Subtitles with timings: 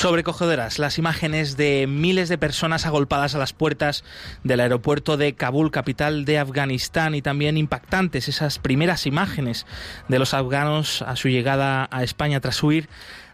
[0.00, 4.02] Sobrecogedoras las imágenes de miles de personas agolpadas a las puertas
[4.42, 9.66] del aeropuerto de Kabul, capital de Afganistán, y también impactantes esas primeras imágenes
[10.08, 12.88] de los afganos a su llegada a España tras huir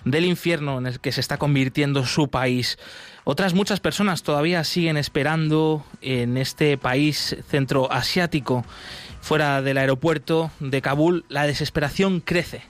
[0.05, 2.79] del infierno en el que se está convirtiendo su país.
[3.23, 8.65] Otras muchas personas todavía siguen esperando en este país centroasiático.
[9.21, 12.63] Fuera del aeropuerto de Kabul, la desesperación crece.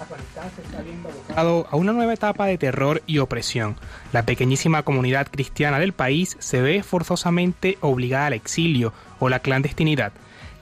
[0.00, 3.76] Afganistán se está viendo abocado a una nueva etapa de terror y opresión.
[4.12, 10.12] La pequeñísima comunidad cristiana del país se ve forzosamente obligada al exilio o la clandestinidad.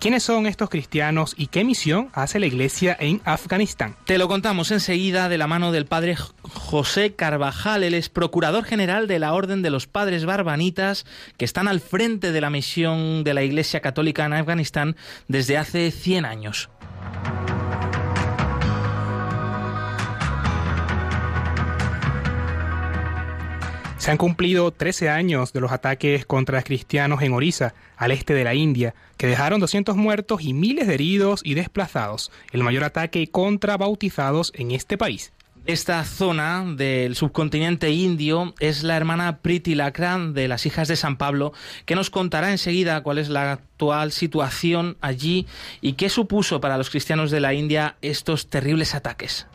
[0.05, 3.97] ¿Quiénes son estos cristianos y qué misión hace la iglesia en Afganistán?
[4.05, 9.09] Te lo contamos enseguida de la mano del padre José Carvajal, él es procurador general
[9.09, 11.07] de la Orden de los Padres Barbanitas,
[11.39, 14.97] que están al frente de la misión de la Iglesia Católica en Afganistán
[15.27, 16.69] desde hace 100 años.
[24.05, 28.45] Se han cumplido 13 años de los ataques contra cristianos en Orissa, al este de
[28.45, 33.27] la India, que dejaron 200 muertos y miles de heridos y desplazados, el mayor ataque
[33.29, 35.33] contra bautizados en este país.
[35.65, 41.17] Esta zona del subcontinente indio es la hermana Priti Lakran de las hijas de San
[41.17, 41.55] Pablo,
[41.87, 45.47] que nos contará enseguida cuál es la actual situación allí
[45.81, 49.47] y qué supuso para los cristianos de la India estos terribles ataques.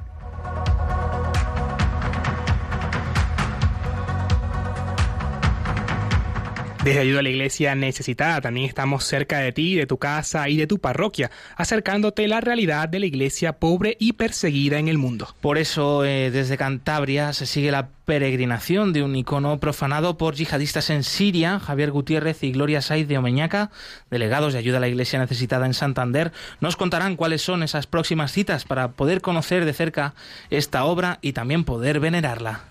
[6.83, 10.55] Desde Ayuda a la Iglesia Necesitada también estamos cerca de ti, de tu casa y
[10.55, 15.35] de tu parroquia, acercándote la realidad de la iglesia pobre y perseguida en el mundo.
[15.41, 20.89] Por eso, eh, desde Cantabria se sigue la peregrinación de un icono profanado por yihadistas
[20.89, 21.59] en Siria.
[21.59, 23.71] Javier Gutiérrez y Gloria Saiz de Omeñaca,
[24.09, 28.31] delegados de Ayuda a la Iglesia Necesitada en Santander, nos contarán cuáles son esas próximas
[28.31, 30.13] citas para poder conocer de cerca
[30.49, 32.61] esta obra y también poder venerarla.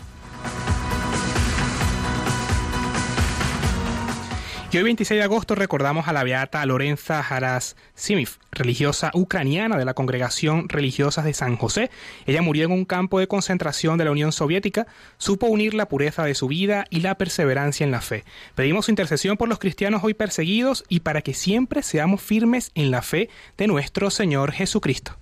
[4.70, 9.86] Y hoy 26 de agosto recordamos a la beata Lorenza Haras Simif, religiosa ucraniana de
[9.86, 11.90] la Congregación Religiosas de San José.
[12.26, 14.86] Ella murió en un campo de concentración de la Unión Soviética,
[15.16, 18.24] supo unir la pureza de su vida y la perseverancia en la fe.
[18.56, 22.90] Pedimos su intercesión por los cristianos hoy perseguidos y para que siempre seamos firmes en
[22.90, 25.16] la fe de nuestro Señor Jesucristo.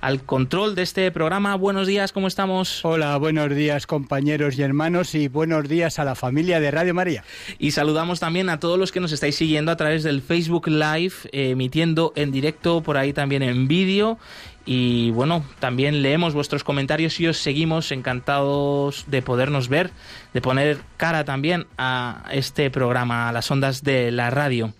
[0.00, 1.54] al control de este programa.
[1.56, 2.84] Buenos días, ¿cómo estamos?
[2.84, 7.24] Hola, buenos días compañeros y hermanos y buenos días a la familia de Radio María.
[7.58, 11.14] Y saludamos también a todos los que nos estáis siguiendo a través del Facebook Live,
[11.32, 14.18] eh, emitiendo en directo, por ahí también en vídeo.
[14.66, 19.90] Y bueno, también leemos vuestros comentarios y os seguimos encantados de podernos ver,
[20.32, 24.72] de poner cara también a este programa, a las ondas de la radio.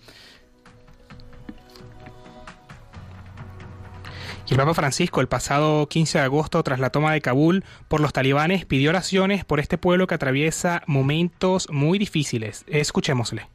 [4.51, 8.01] Y el Papa Francisco, el pasado 15 de agosto, tras la toma de Kabul por
[8.01, 12.65] los talibanes, pidió oraciones por este pueblo que atraviesa momentos muy difíciles.
[12.67, 13.47] Escuchémosle.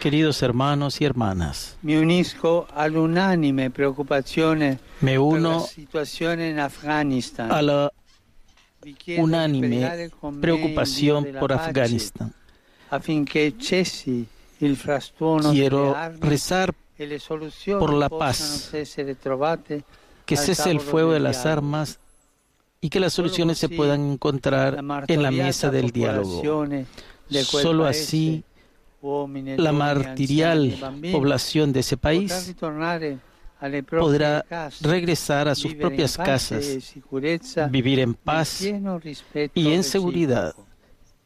[0.00, 7.52] Queridos hermanos y hermanas, me unisco al unánime preocupación me uno la situación en Afganistán.
[7.52, 7.92] a la
[9.18, 10.10] unánime
[10.40, 12.34] preocupación por Afganistán.
[15.52, 16.74] Quiero rezar
[17.78, 18.72] por la paz,
[20.30, 21.98] que cese el fuego de las armas
[22.80, 24.78] y que las soluciones se puedan encontrar
[25.08, 26.68] en la mesa del diálogo.
[27.42, 28.44] Solo así
[29.02, 30.78] la martirial
[31.10, 32.54] población de ese país
[33.90, 34.44] podrá
[34.80, 36.94] regresar a sus propias casas,
[37.68, 38.62] vivir en paz
[39.52, 40.54] y en seguridad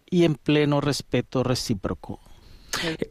[0.09, 2.21] y en pleno respeto recíproco.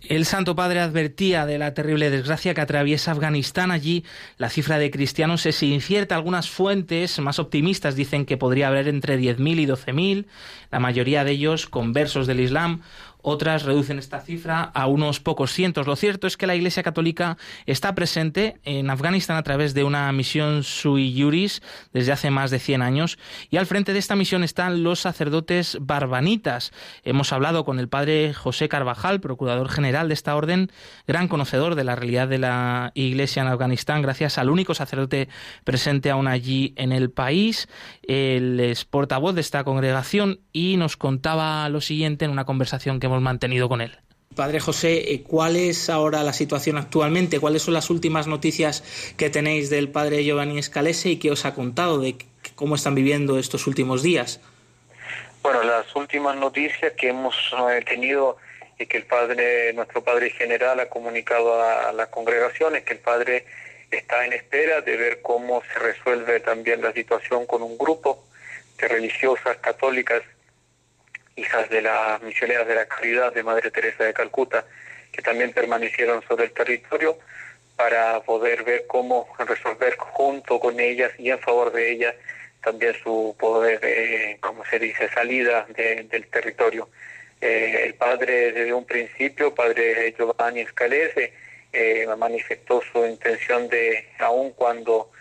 [0.08, 3.72] El Santo Padre advertía de la terrible desgracia que atraviesa Afganistán.
[3.72, 4.04] Allí
[4.38, 6.16] la cifra de cristianos es incierta.
[6.16, 10.26] Algunas fuentes más optimistas dicen que podría haber entre 10.000 y 12.000,
[10.72, 12.82] la mayoría de ellos conversos del Islam
[13.24, 15.88] otras reducen esta cifra a unos pocos cientos.
[15.88, 20.12] Lo cierto es que la Iglesia Católica está presente en Afganistán a través de una
[20.12, 23.18] misión sui juris desde hace más de 100 años
[23.50, 26.72] y al frente de esta misión están los sacerdotes barbanitas.
[27.04, 30.70] Hemos hablado con el padre José Carvajal, procurador general de esta orden,
[31.08, 35.30] gran conocedor de la realidad de la Iglesia en Afganistán, gracias al único sacerdote
[35.64, 37.70] presente aún allí en el país.
[38.06, 43.08] Él es portavoz de esta congregación y nos contaba lo siguiente en una conversación que
[43.08, 43.98] hemos mantenido con él.
[44.36, 47.40] Padre José, eh, ¿cuál es ahora la situación actualmente?
[47.40, 48.84] ¿Cuáles son las últimas noticias
[49.16, 52.16] que tenéis del padre Giovanni Escalese y qué os ha contado de
[52.56, 54.42] cómo están viviendo estos últimos días?
[55.44, 57.36] Bueno, las últimas noticias que hemos
[57.70, 58.38] eh, tenido
[58.80, 63.00] y que el padre, nuestro padre general ha comunicado a la congregación es que el
[63.00, 63.46] padre
[63.92, 68.26] está en espera de ver cómo se resuelve también la situación con un grupo
[68.80, 70.24] de religiosas católicas
[71.36, 74.66] hijas de las misioneras de la caridad de Madre Teresa de Calcuta,
[75.12, 77.18] que también permanecieron sobre el territorio
[77.76, 82.16] para poder ver cómo resolver junto con ellas y en favor de ellas
[82.64, 86.88] también su poder, eh, como se dice, salida del territorio.
[87.42, 91.34] Eh, el padre desde un principio, padre Giovanni Escalese,
[91.74, 95.12] eh, manifestó su intención de, aun cuando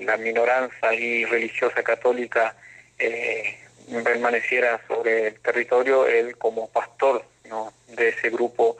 [0.00, 2.56] la minoranza y religiosa católica
[2.98, 3.58] eh,
[4.04, 7.72] permaneciera sobre el territorio, él como pastor ¿no?
[7.88, 8.76] de ese grupo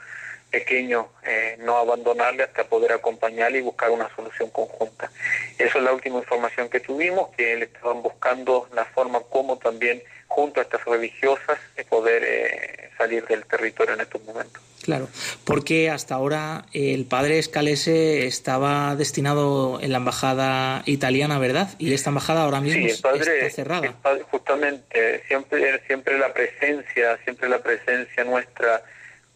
[0.50, 5.10] pequeño, eh, no abandonarle hasta poder acompañarle y buscar una solución conjunta.
[5.58, 10.02] Esa es la última información que tuvimos, que él estaban buscando la forma como también
[10.28, 14.62] junto a estas religiosas de poder eh, salir del territorio en estos momentos.
[14.84, 15.08] Claro,
[15.44, 21.70] porque hasta ahora el padre Escalese estaba destinado en la embajada italiana, ¿verdad?
[21.78, 23.10] Y esta embajada ahora mismo está
[23.50, 23.92] cerrada.
[24.30, 28.82] justamente, siempre, siempre la presencia, siempre la presencia nuestra,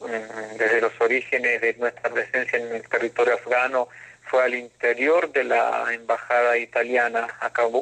[0.01, 3.89] mm, desde los orígenes de nuestra presencia en el territorio afgano,
[4.31, 7.27] fue al interior de la embajada italiana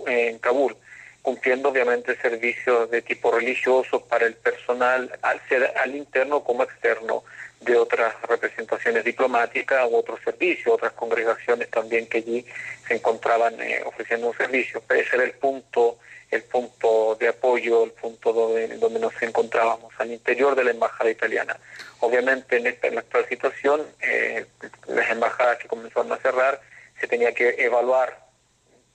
[0.07, 0.77] en Kabul
[1.23, 7.25] cumpliendo obviamente servicios de tipo religioso para el personal, al ser al interno como externo
[7.61, 12.47] de otras representaciones diplomáticas u otros servicios, otras congregaciones también que allí
[12.89, 14.83] se encontraban eh, ofreciendo un servicio.
[14.89, 15.99] Ese era el punto,
[16.31, 21.11] el punto de apoyo, el punto donde, donde nos encontrábamos, al interior de la embajada
[21.11, 21.59] italiana.
[22.01, 24.47] Obviamente en esta en la actual situación, eh,
[24.87, 26.63] las embajadas que comenzaron a cerrar,
[26.99, 28.30] se tenía que evaluar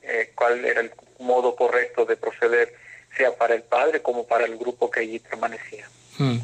[0.08, 2.74] eh, cuál era el modo correcto de proceder,
[3.16, 5.88] sea para el padre como para el grupo que allí permanecía.
[6.18, 6.38] Hmm.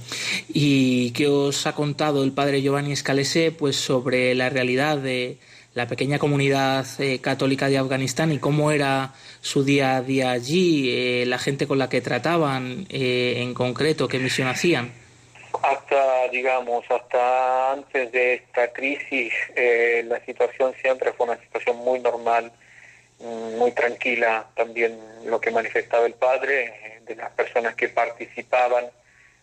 [0.50, 5.38] ¿Y qué os ha contado el padre Giovanni Escalese pues, sobre la realidad de
[5.74, 10.89] la pequeña comunidad eh, católica de Afganistán y cómo era su día a día allí,
[10.91, 14.91] eh, la gente con la que trataban eh, en concreto, qué misión hacían?
[15.63, 19.32] Hasta, digamos, hasta antes de esta crisis,
[20.06, 22.51] la situación siempre fue una situación muy normal
[23.22, 28.86] muy tranquila también lo que manifestaba el padre, eh, de las personas que participaban,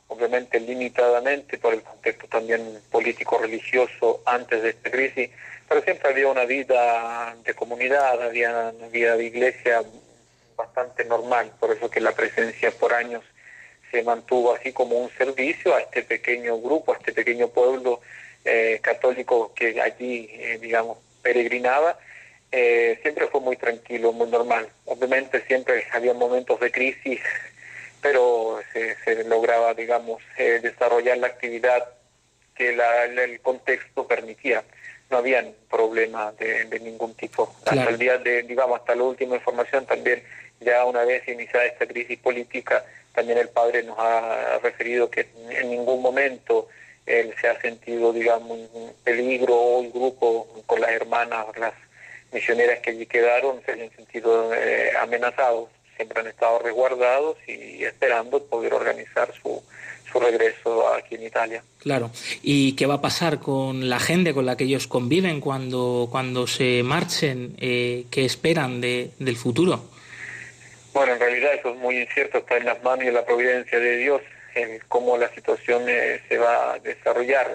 [0.09, 5.31] obviamente limitadamente por el contexto también político-religioso antes de esta crisis,
[5.69, 9.83] pero siempre había una vida de comunidad, había una vida de iglesia
[10.57, 13.23] bastante normal, por eso que la presencia por años
[13.91, 18.01] se mantuvo así como un servicio a este pequeño grupo, a este pequeño pueblo
[18.45, 21.99] eh, católico que allí, eh, digamos, peregrinaba
[22.51, 24.69] eh, siempre fue muy tranquilo, muy normal.
[24.87, 27.21] Obviamente siempre había momentos de crisis,
[28.01, 31.85] pero se, lograba, digamos, eh, desarrollar la actividad
[32.55, 34.65] que el contexto permitía.
[35.11, 37.55] No había problema de, ningún tipo.
[37.65, 40.23] Hasta el día de, digamos, hasta la última información también,
[40.61, 45.71] ya una vez iniciada esta crisis política, también el padre nos ha referido que en
[45.71, 46.69] ningún momento
[47.07, 51.73] él se ha sentido, digamos, en peligro o el grupo con las hermanas, las
[52.33, 58.43] misioneras que allí quedaron se han sentido eh, amenazados, siempre han estado resguardados y esperando
[58.45, 59.63] poder organizar su,
[60.11, 61.63] su regreso aquí en Italia.
[61.79, 62.11] Claro.
[62.43, 66.47] ¿Y qué va a pasar con la gente con la que ellos conviven cuando, cuando
[66.47, 67.57] se marchen?
[67.61, 69.83] Eh, ¿Qué esperan de, del futuro?
[70.93, 73.79] Bueno, en realidad eso es muy incierto, está en las manos y en la providencia
[73.79, 74.23] de Dios,
[74.55, 77.55] en cómo la situación eh, se va a desarrollar.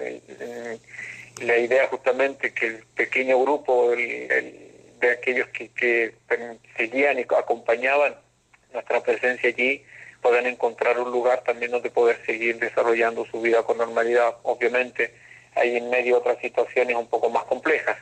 [1.42, 3.92] la idea justamente que el pequeño grupo
[5.04, 6.14] de aquellos que,
[6.76, 8.16] seguían y acompañaban
[8.72, 9.84] nuestra presencia allí
[10.20, 14.36] puedan encontrar un lugar también donde poder seguir desarrollando su vida con normalidad.
[14.42, 15.14] Obviamente
[15.54, 17.98] hay en medio otras situaciones un poco más complejas,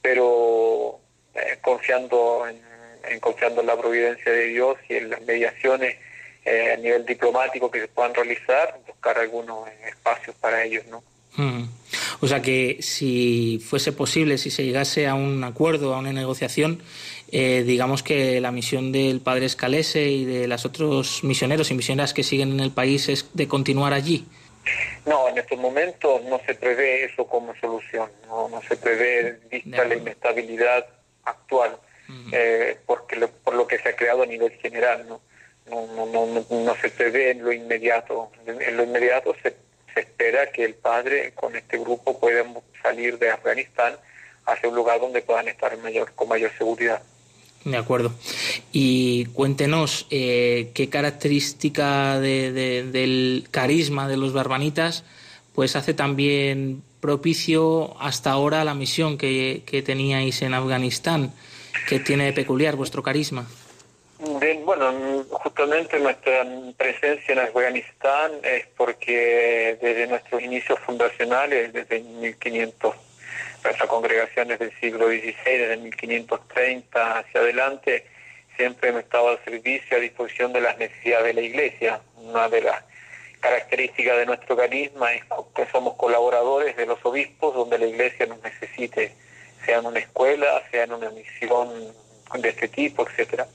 [0.00, 0.98] pero
[1.34, 5.96] eh, confiando en, confiando en la providencia de Dios y en las mediaciones
[6.44, 11.02] eh, a nivel diplomático que se puedan realizar, buscar algunos espacios para ellos, ¿no?
[11.38, 11.62] Mm.
[12.20, 16.82] O sea que si fuese posible, si se llegase a un acuerdo, a una negociación,
[17.30, 22.12] eh, digamos que la misión del padre Escalese y de los otros misioneros y misioneras
[22.12, 24.26] que siguen en el país es de continuar allí.
[25.06, 29.94] No, en estos momentos no se prevé eso como solución, no, se prevé vista la
[29.94, 30.86] inestabilidad
[31.24, 31.78] actual,
[32.32, 35.20] eh, porque por lo que se ha creado a nivel general, no,
[35.70, 38.30] no, no, no, no se prevé en lo inmediato.
[38.46, 39.54] En lo inmediato se,
[39.94, 42.44] se espera que el padre con este grupo pueda
[42.82, 43.94] salir de Afganistán
[44.46, 47.02] hacia un lugar donde puedan estar mayor, con mayor seguridad.
[47.64, 48.12] De acuerdo.
[48.72, 55.04] Y cuéntenos eh, qué característica del carisma de los barbanitas
[55.58, 61.32] pues hace también propicio hasta ahora la misión que, teníais en Afganistán.
[61.88, 63.44] ¿Qué tiene de peculiar vuestro carisma?
[64.64, 66.44] Bueno, justamente nuestra
[66.76, 72.94] presencia en Afganistán es porque desde nuestros inicios fundacionales, desde 1500
[73.64, 78.06] nuestra congregación es del siglo XVI, desde 1530 hacia adelante,
[78.56, 82.00] siempre hemos estado al servicio, a disposición de las necesidades de la Iglesia.
[82.16, 82.84] Una de las
[83.40, 85.22] características de nuestro carisma es
[85.54, 89.12] que somos colaboradores de los obispos donde la Iglesia nos necesite,
[89.64, 91.94] sea en una escuela, sea en una misión
[92.40, 93.46] de este tipo, etcétera.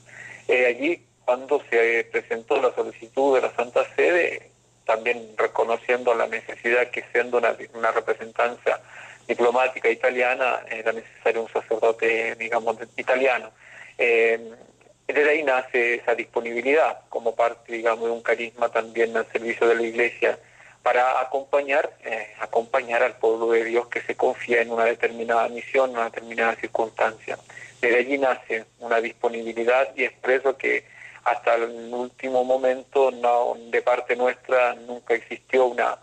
[0.48, 4.50] Eh, allí, cuando se presentó la solicitud de la Santa Sede,
[4.84, 8.80] también reconociendo la necesidad que siendo una, una representancia
[9.26, 13.50] diplomática italiana era necesario un sacerdote, digamos, italiano.
[13.96, 14.50] Eh,
[15.06, 19.74] desde ahí nace esa disponibilidad como parte, digamos, de un carisma también al servicio de
[19.74, 20.38] la Iglesia
[20.84, 25.90] para acompañar, eh, acompañar al pueblo de Dios que se confía en una determinada misión,
[25.90, 27.38] en una determinada circunstancia.
[27.80, 30.84] Desde allí nace una disponibilidad y expreso que
[31.24, 35.96] hasta el último momento no, de parte nuestra nunca existió una,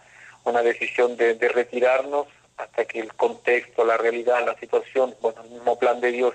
[0.46, 2.26] una decisión de retirarnos
[2.58, 6.34] hasta que el contexto, la realidad, la situación, bueno, el mismo plan de Dios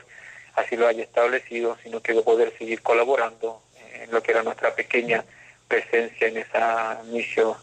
[0.54, 3.60] así lo haya establecido, sino que de poder seguir colaborando
[3.92, 5.24] en lo que era nuestra pequeña
[5.66, 7.56] presencia en esa misión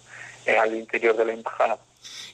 [0.47, 1.77] al interior de la embajada.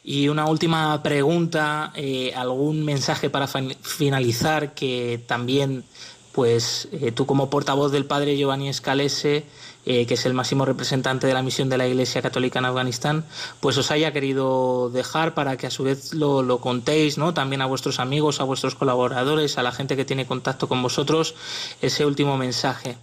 [0.04, 5.84] Y una última pregunta, eh, algún mensaje para finalizar que también,
[6.32, 9.46] pues eh, tú como portavoz del padre Giovanni Escalese,
[9.86, 13.26] eh, que es el máximo representante de la misión de la Iglesia Católica en Afganistán,
[13.60, 17.34] pues os haya querido dejar para que a su vez lo, lo contéis, ¿no?
[17.34, 21.36] También a vuestros amigos, a vuestros colaboradores, a la gente que tiene contacto con vosotros,
[21.82, 22.98] ese último mensaje.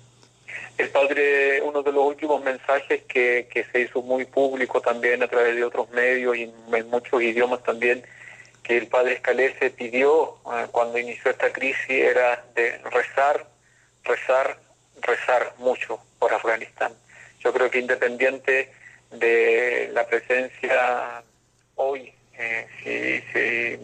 [0.78, 5.28] El padre, uno de los últimos mensajes que, que se hizo muy público también a
[5.28, 8.04] través de otros medios y en muchos idiomas también,
[8.66, 13.46] que el padre Escalese pidió eh, cuando inició esta crisis era de rezar,
[14.02, 14.58] rezar,
[15.02, 16.92] rezar mucho por Afganistán.
[17.40, 18.72] Yo creo que independiente
[19.12, 21.22] de la presencia
[21.76, 23.32] hoy, eh,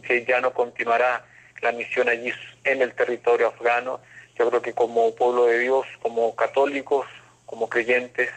[0.09, 1.25] si, ya no continuará
[1.61, 2.33] la misión allí
[2.65, 4.01] en el territorio afgano,
[4.43, 7.07] yo creo que como pueblo de Dios, como católicos,
[7.47, 8.31] como creyentes,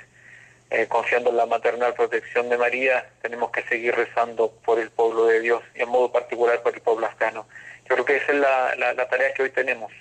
[0.70, 5.26] eh, confiando en la maternal protección de María, tenemos que seguir rezando por el pueblo
[5.26, 7.48] de Dios y en modo particular por el pueblo afgano.
[7.90, 9.92] Yo creo que esa es la, la tarea que hoy tenemos,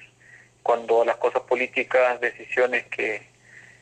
[0.62, 3.34] cuando las cosas políticas, decisiones que,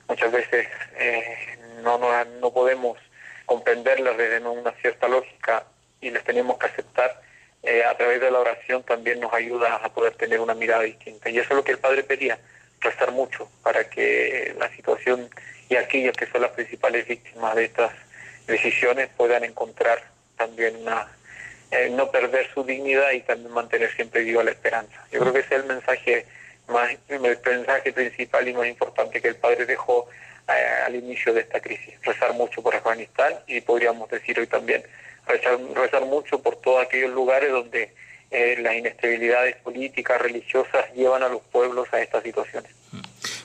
[0.09, 2.99] muchas veces eh, no, no, no podemos
[3.47, 5.64] comprenderlas desde una cierta lógica
[6.00, 7.21] y las tenemos que aceptar.
[7.62, 11.31] Eh, a través de la oración también nos ayuda a poder tener una mirada distinta.
[11.31, 12.38] Y eso es lo que el Padre pedía,
[12.81, 15.31] rezar mucho para que la situación
[15.69, 17.92] y aquellas que son las principales víctimas de estas
[18.47, 20.02] decisiones puedan encontrar
[20.37, 21.07] también una,
[21.71, 25.07] eh, no perder su dignidad y también mantener siempre viva la esperanza.
[25.12, 26.26] Yo creo que ese es el mensaje
[26.66, 30.09] más, el mensaje principal y más importante que el padre dejó
[30.49, 31.95] eh, al inicio de esta crisis.
[32.02, 34.83] Rezar mucho por Afganistán y podríamos decir hoy también
[35.26, 37.93] rezar, rezar mucho por todos aquellos lugares donde
[38.31, 42.71] eh, las inestabilidades políticas, religiosas llevan a los pueblos a estas situaciones.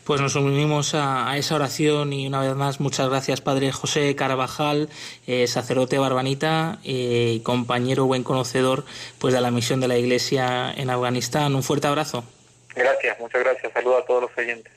[0.05, 4.87] Pues nos unimos a, esa oración y una vez más muchas gracias Padre José Carabajal,
[5.27, 8.85] eh, sacerdote barbanita y compañero buen conocedor
[9.19, 11.53] pues de la misión de la Iglesia en Afganistán.
[11.55, 12.23] Un fuerte abrazo.
[12.73, 13.73] Gracias, muchas gracias.
[13.73, 14.76] Saludos a todos los oyentes.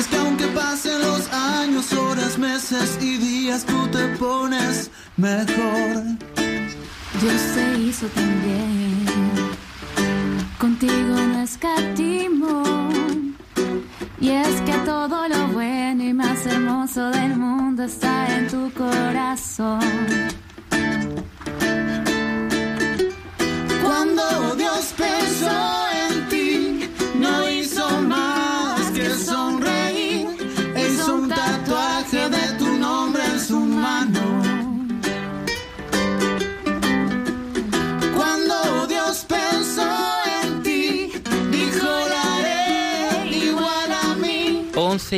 [0.00, 6.02] Y es que aunque pasen los años, horas, meses y días, tú te pones mejor.
[7.20, 9.04] Dios te hizo también,
[10.58, 12.62] contigo no escatimó.
[14.18, 19.80] Y es que todo lo bueno y más hermoso del mundo está en tu corazón.
[23.82, 25.79] Cuando Dios pensó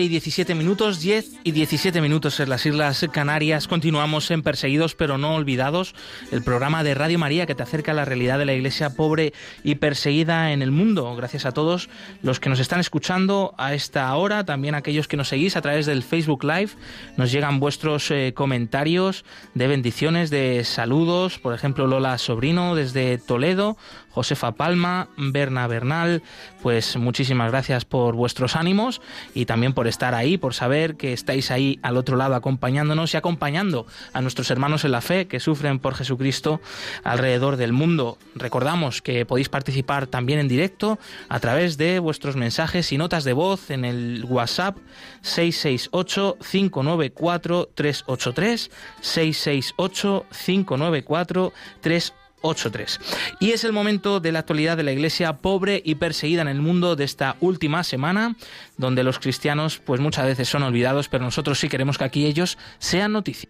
[0.03, 3.69] y 17 minutos, 10 y 17 minutos en las Islas Canarias.
[3.69, 5.95] Continuamos en Perseguidos pero no olvidados,
[6.33, 9.33] el programa de Radio María que te acerca a la realidad de la iglesia pobre
[9.63, 11.15] y perseguida en el mundo.
[11.15, 11.89] Gracias a todos
[12.21, 15.63] los que nos están escuchando a esta hora, también a aquellos que nos seguís a
[15.63, 16.71] través del Facebook Live.
[17.17, 23.77] Nos llegan vuestros eh, comentarios de bendiciones, de saludos, por ejemplo Lola Sobrino desde Toledo,
[24.13, 26.23] Josefa Palma, Berna Bernal,
[26.63, 29.01] pues muchísimas gracias por vuestros ánimos
[29.35, 33.17] y también por estar ahí, por saber que estáis ahí al otro lado acompañándonos y
[33.17, 36.61] acompañando a nuestros hermanos en la fe que sufren por Jesucristo
[37.05, 38.19] alrededor del mundo.
[38.35, 43.33] Recordamos que podéis participar también en directo a través de vuestros mensajes y notas de
[43.33, 44.77] voz en el WhatsApp
[45.23, 53.01] 668 594 383 668 594 383 83.
[53.41, 56.61] Y es el momento de la actualidad de la iglesia pobre y perseguida en el
[56.61, 58.37] mundo de esta última semana,
[58.77, 62.59] donde los cristianos pues muchas veces son olvidados, pero nosotros sí queremos que aquí ellos
[62.79, 63.49] sean noticia.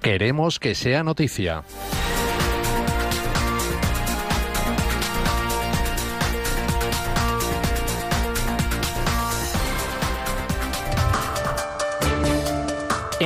[0.00, 1.64] Queremos que sea noticia.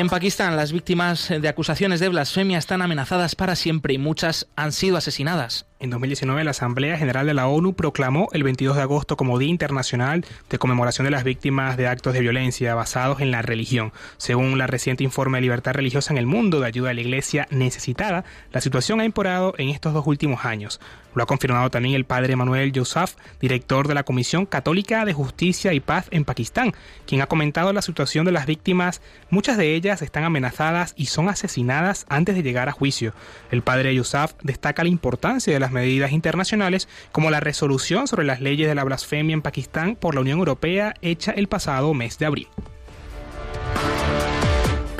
[0.00, 4.72] En Pakistán, las víctimas de acusaciones de blasfemia están amenazadas para siempre y muchas han
[4.72, 5.66] sido asesinadas.
[5.78, 9.50] En 2019, la Asamblea General de la ONU proclamó el 22 de agosto como Día
[9.50, 13.92] Internacional de Conmemoración de las Víctimas de Actos de Violencia basados en la religión.
[14.16, 17.46] Según la reciente informe de libertad religiosa en el mundo de ayuda a la Iglesia
[17.50, 20.80] necesitada, la situación ha empeorado en estos dos últimos años.
[21.14, 25.72] Lo ha confirmado también el padre Manuel Yousaf, director de la Comisión Católica de Justicia
[25.72, 26.72] y Paz en Pakistán,
[27.06, 29.02] quien ha comentado la situación de las víctimas.
[29.28, 33.12] Muchas de ellas están amenazadas y son asesinadas antes de llegar a juicio.
[33.50, 38.40] El padre Yousaf destaca la importancia de las medidas internacionales como la resolución sobre las
[38.40, 42.26] leyes de la blasfemia en Pakistán por la Unión Europea hecha el pasado mes de
[42.26, 42.48] abril.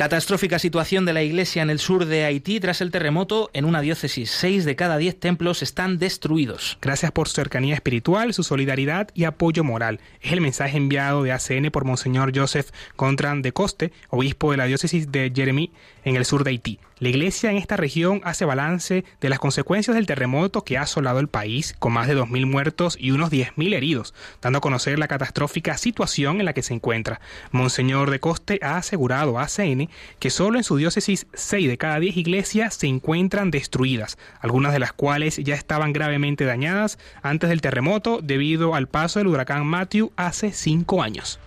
[0.01, 3.83] Catastrófica situación de la iglesia en el sur de Haití tras el terremoto en una
[3.83, 4.31] diócesis.
[4.31, 6.79] Seis de cada diez templos están destruidos.
[6.81, 10.01] Gracias por su cercanía espiritual, su solidaridad y apoyo moral.
[10.23, 14.65] Es el mensaje enviado de ACN por Monseñor Joseph Contran de Coste, obispo de la
[14.65, 15.71] diócesis de Jeremy
[16.05, 16.79] en el sur de Haití.
[17.01, 21.19] La iglesia en esta región hace balance de las consecuencias del terremoto que ha asolado
[21.19, 25.09] el país, con más de 2.000 muertos y unos 10.000 heridos, dando a conocer la
[25.09, 27.23] catastrófica situación en la que se encuentra.
[27.53, 32.01] Monseñor de Coste ha asegurado a ACN que solo en su diócesis 6 de cada
[32.01, 37.63] 10 iglesias se encuentran destruidas, algunas de las cuales ya estaban gravemente dañadas antes del
[37.63, 41.41] terremoto debido al paso del huracán Matthew hace cinco años.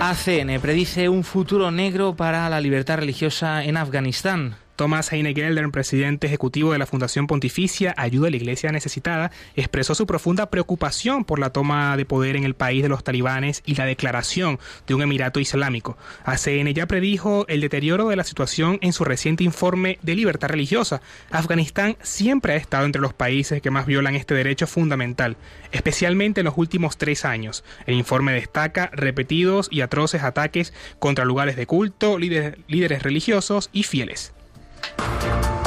[0.00, 4.56] ACN predice un futuro negro para la libertad religiosa en Afganistán.
[4.78, 9.96] Thomas Heine Gelder, presidente ejecutivo de la Fundación Pontificia Ayuda a la Iglesia Necesitada, expresó
[9.96, 13.74] su profunda preocupación por la toma de poder en el país de los talibanes y
[13.74, 15.98] la declaración de un emirato islámico.
[16.24, 21.02] ACN ya predijo el deterioro de la situación en su reciente informe de libertad religiosa.
[21.32, 25.36] Afganistán siempre ha estado entre los países que más violan este derecho fundamental,
[25.72, 27.64] especialmente en los últimos tres años.
[27.86, 34.34] El informe destaca repetidos y atroces ataques contra lugares de culto, líderes religiosos y fieles.
[34.80, 35.57] Música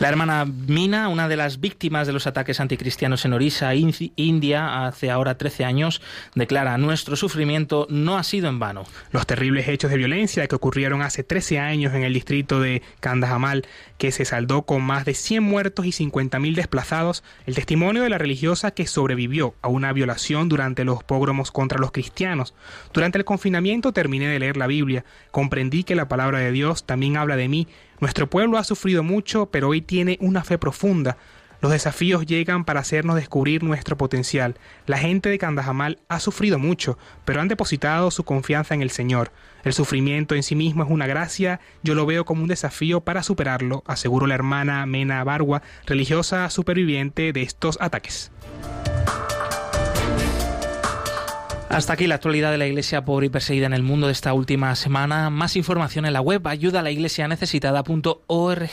[0.00, 5.10] La hermana Mina, una de las víctimas de los ataques anticristianos en Orissa, India, hace
[5.10, 6.00] ahora 13 años,
[6.36, 8.84] declara, nuestro sufrimiento no ha sido en vano.
[9.10, 13.66] Los terribles hechos de violencia que ocurrieron hace 13 años en el distrito de Kandahamal,
[13.98, 18.18] que se saldó con más de 100 muertos y 50.000 desplazados, el testimonio de la
[18.18, 22.54] religiosa que sobrevivió a una violación durante los pogromos contra los cristianos.
[22.92, 27.16] Durante el confinamiento terminé de leer la Biblia, comprendí que la palabra de Dios también
[27.16, 27.66] habla de mí
[28.00, 31.16] nuestro pueblo ha sufrido mucho, pero hoy tiene una fe profunda.
[31.60, 34.54] Los desafíos llegan para hacernos descubrir nuestro potencial.
[34.86, 39.32] La gente de Candajamal ha sufrido mucho, pero han depositado su confianza en el Señor.
[39.64, 43.24] El sufrimiento en sí mismo es una gracia, yo lo veo como un desafío para
[43.24, 48.30] superarlo, aseguró la hermana Mena Barwa, religiosa superviviente de estos ataques.
[51.70, 54.32] Hasta aquí la actualidad de la Iglesia pobre y perseguida en el mundo de esta
[54.32, 55.28] última semana.
[55.28, 58.70] Más información en la web ayuda a la iglesia necesitada.org.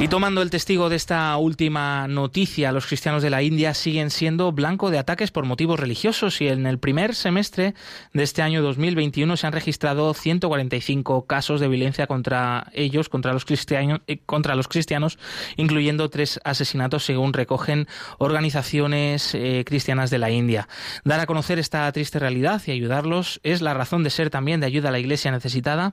[0.00, 4.50] Y tomando el testigo de esta última noticia, los cristianos de la India siguen siendo
[4.50, 7.74] blanco de ataques por motivos religiosos y en el primer semestre
[8.14, 13.44] de este año 2021 se han registrado 145 casos de violencia contra ellos, contra los
[13.44, 15.18] cristianos, eh, contra los cristianos
[15.58, 17.86] incluyendo tres asesinatos según recogen
[18.16, 20.66] organizaciones eh, cristianas de la India.
[21.04, 24.66] Dar a conocer esta triste realidad y ayudarlos es la razón de ser también de
[24.66, 25.92] ayuda a la Iglesia necesitada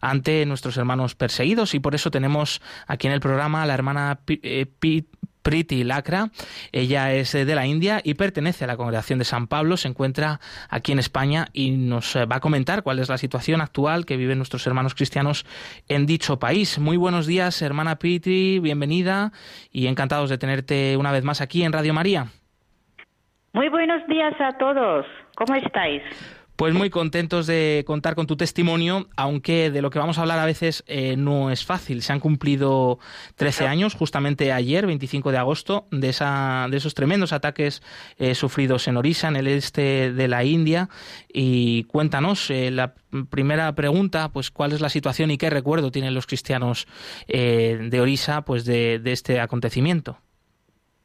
[0.00, 4.66] ante nuestros hermanos perseguidos y por eso tenemos aquí en el programa la hermana eh,
[5.42, 6.28] Priti Lacra.
[6.72, 9.76] Ella es de la India y pertenece a la congregación de San Pablo.
[9.76, 13.60] Se encuentra aquí en España y nos eh, va a comentar cuál es la situación
[13.60, 15.46] actual que viven nuestros hermanos cristianos
[15.88, 16.78] en dicho país.
[16.78, 19.32] Muy buenos días, hermana Priti, bienvenida
[19.72, 22.26] y encantados de tenerte una vez más aquí en Radio María.
[23.54, 25.06] Muy buenos días a todos.
[25.34, 26.02] ¿Cómo estáis?
[26.58, 30.40] Pues muy contentos de contar con tu testimonio, aunque de lo que vamos a hablar
[30.40, 32.02] a veces eh, no es fácil.
[32.02, 32.98] Se han cumplido
[33.36, 37.80] 13 años, justamente ayer, 25 de agosto, de, esa, de esos tremendos ataques
[38.18, 40.88] eh, sufridos en Orissa, en el este de la India.
[41.32, 42.94] Y cuéntanos, eh, la
[43.30, 46.88] primera pregunta, pues cuál es la situación y qué recuerdo tienen los cristianos
[47.28, 50.18] de Orissa pues, de, de este acontecimiento.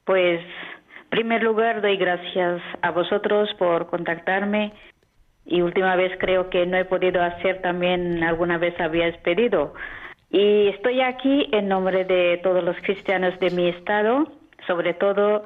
[0.05, 4.73] Pues, en primer lugar, doy gracias a vosotros por contactarme
[5.45, 9.73] y última vez creo que no he podido hacer también alguna vez había pedido.
[10.29, 14.31] Y estoy aquí en nombre de todos los cristianos de mi estado,
[14.65, 15.45] sobre todo,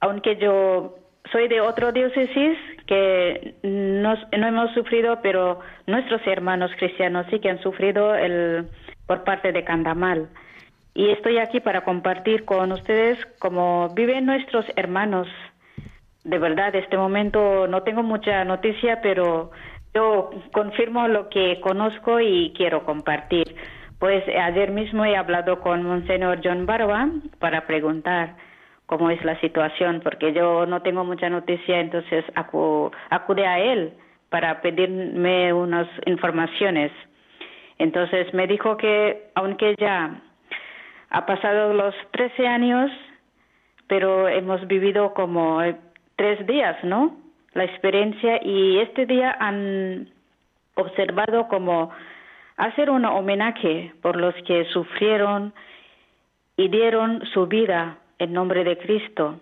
[0.00, 0.96] aunque yo
[1.32, 7.50] soy de otro diócesis que no, no hemos sufrido, pero nuestros hermanos cristianos sí que
[7.50, 8.66] han sufrido el,
[9.06, 10.28] por parte de Candamal.
[10.92, 15.28] Y estoy aquí para compartir con ustedes cómo viven nuestros hermanos
[16.24, 19.50] de verdad, este momento no tengo mucha noticia, pero
[19.94, 23.56] yo confirmo lo que conozco y quiero compartir.
[23.98, 28.36] Pues ayer mismo he hablado con Monseñor John Barba para preguntar
[28.86, 33.92] cómo es la situación, porque yo no tengo mucha noticia, entonces acude a él
[34.30, 36.92] para pedirme unas informaciones.
[37.78, 40.20] Entonces me dijo que aunque ya
[41.10, 42.90] ha pasado los 13 años,
[43.86, 45.60] pero hemos vivido como
[46.20, 47.16] tres días, ¿no?
[47.54, 50.10] La experiencia y este día han
[50.74, 51.90] observado como
[52.58, 55.54] hacer un homenaje por los que sufrieron
[56.58, 59.40] y dieron su vida en nombre de Cristo.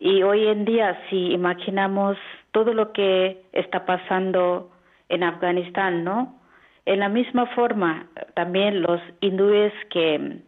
[0.00, 2.16] Y hoy en día, si imaginamos
[2.50, 4.72] todo lo que está pasando
[5.08, 6.40] en Afganistán, ¿no?
[6.86, 10.40] En la misma forma, también los hindúes que,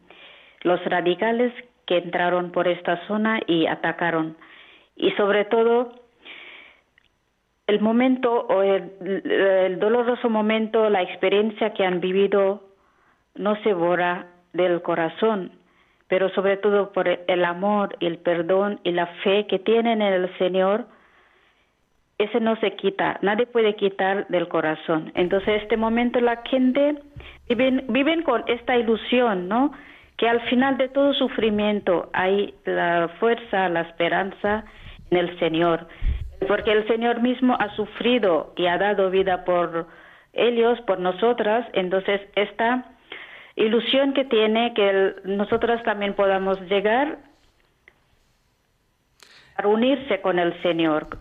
[0.62, 1.52] los radicales
[1.86, 4.36] que entraron por esta zona y atacaron
[5.00, 5.92] y sobre todo
[7.66, 12.62] el momento o el, doloroso momento, la experiencia que han vivido
[13.36, 15.52] no se borra del corazón,
[16.08, 20.38] pero sobre todo por el amor el perdón y la fe que tienen en el
[20.38, 20.86] Señor,
[22.18, 25.12] ese no se quita, nadie puede quitar del corazón.
[25.14, 26.96] Entonces, este momento la gente
[27.48, 29.72] viven, viven con esta ilusión, ¿no?
[30.18, 34.64] Que al final de todo sufrimiento hay la fuerza, la esperanza
[35.10, 35.86] en el Señor,
[36.46, 39.86] porque el Señor mismo ha sufrido y ha dado vida por
[40.32, 42.94] ellos, por nosotras, entonces esta
[43.56, 47.18] ilusión que tiene que nosotras también podamos llegar
[49.56, 51.18] a unirse con el Señor.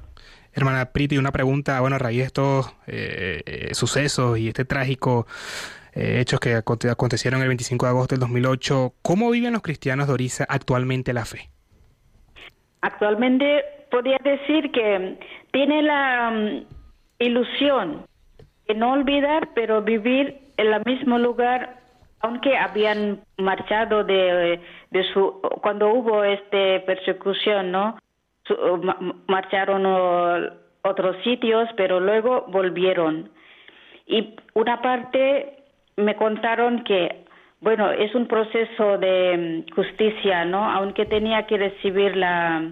[0.53, 5.27] Hermana Priti, una pregunta, bueno, a raíz de estos eh, eh, sucesos y este trágico
[5.93, 10.13] eh, hechos que acontecieron el 25 de agosto del 2008, ¿cómo viven los cristianos de
[10.13, 11.49] Orisa actualmente la fe?
[12.81, 15.17] actualmente podría decir que
[15.51, 16.65] tiene la mm,
[17.19, 18.05] ilusión
[18.67, 21.77] de no olvidar, pero vivir en el mismo lugar,
[22.21, 24.59] aunque habían marchado de,
[24.91, 27.97] de su cuando hubo este persecución, ¿no?
[29.27, 33.29] marcharon a otros sitios, pero luego volvieron.
[34.07, 35.63] Y una parte
[35.97, 37.25] me contaron que
[37.61, 40.63] bueno, es un proceso de mm, justicia, ¿no?
[40.63, 42.71] Aunque tenía que recibir la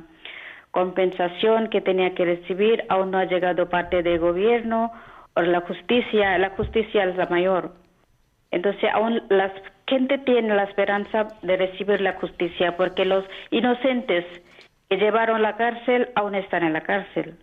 [0.77, 4.91] compensación que tenía que recibir, aún no ha llegado parte del gobierno
[5.33, 7.73] o la justicia, la justicia es la mayor.
[8.51, 9.51] Entonces, aún la
[9.87, 14.23] gente tiene la esperanza de recibir la justicia porque los inocentes
[14.87, 17.39] que llevaron la cárcel aún están en la cárcel,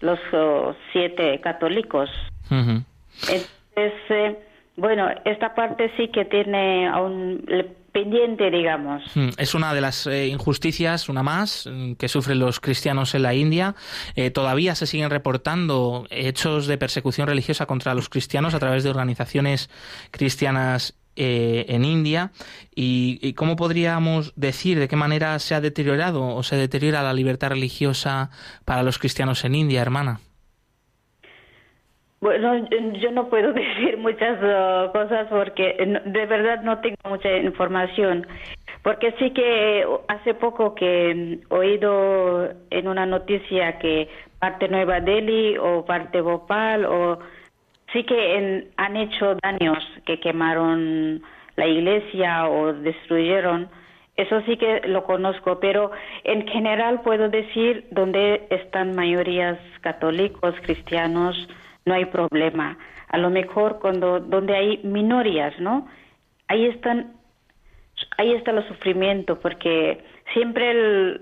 [0.00, 2.10] los oh, siete católicos.
[2.50, 4.36] Entonces, eh,
[4.76, 7.42] bueno, esta parte sí que tiene aún
[9.14, 13.22] Hmm, es una de las eh, injusticias, una más, mm, que sufren los cristianos en
[13.22, 13.74] la India.
[14.14, 18.90] Eh, todavía se siguen reportando hechos de persecución religiosa contra los cristianos a través de
[18.90, 19.70] organizaciones
[20.10, 22.32] cristianas eh, en India.
[22.74, 27.14] Y, ¿Y cómo podríamos decir de qué manera se ha deteriorado o se deteriora la
[27.14, 28.30] libertad religiosa
[28.66, 30.20] para los cristianos en India, hermana?
[32.20, 32.66] Bueno,
[33.00, 38.26] yo no puedo decir muchas uh, cosas porque de verdad no tengo mucha información.
[38.82, 45.00] Porque sí que hace poco que he mm, oído en una noticia que parte Nueva
[45.00, 47.18] Delhi o parte Bhopal o
[47.92, 51.22] sí que han hecho daños, que quemaron
[51.56, 53.68] la iglesia o destruyeron.
[54.16, 55.90] Eso sí que lo conozco, pero
[56.24, 61.48] en general puedo decir donde están mayorías católicos, cristianos,
[61.86, 62.76] no hay problema.
[63.08, 65.88] A lo mejor cuando donde hay minorías, ¿no?
[66.48, 67.14] Ahí están
[68.18, 70.74] ahí está el sufrimiento porque siempre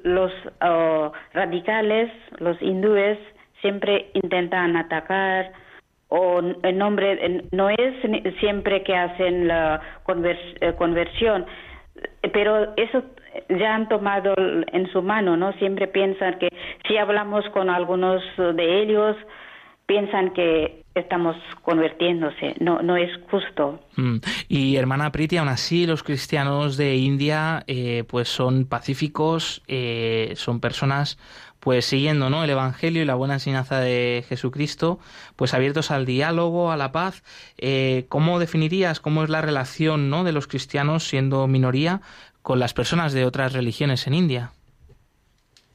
[0.03, 3.18] los oh, radicales, los hindúes
[3.61, 5.53] siempre intentan atacar
[6.09, 7.94] o en nombre no es
[8.38, 9.81] siempre que hacen la
[10.61, 11.46] eh, conversión,
[12.33, 13.03] pero eso
[13.48, 15.53] ya han tomado en su mano, ¿no?
[15.55, 16.48] Siempre piensan que
[16.87, 19.16] si hablamos con algunos de ellos
[19.87, 23.81] piensan que estamos convirtiéndose, no, no es justo.
[23.97, 24.18] Mm.
[24.49, 30.61] Y hermana Priti, aún así los cristianos de India eh, pues son pacíficos, eh, son
[30.61, 31.18] personas
[31.64, 32.44] pues siguiendo ¿no?
[32.44, 34.99] el Evangelio y la buena enseñanza de Jesucristo,
[35.35, 37.23] pues abiertos al diálogo, a la paz.
[37.57, 40.25] Eh, ¿Cómo definirías cómo es la relación ¿no?
[40.25, 42.03] de los cristianos siendo minoría
[42.42, 44.53] con las personas de otras religiones en India?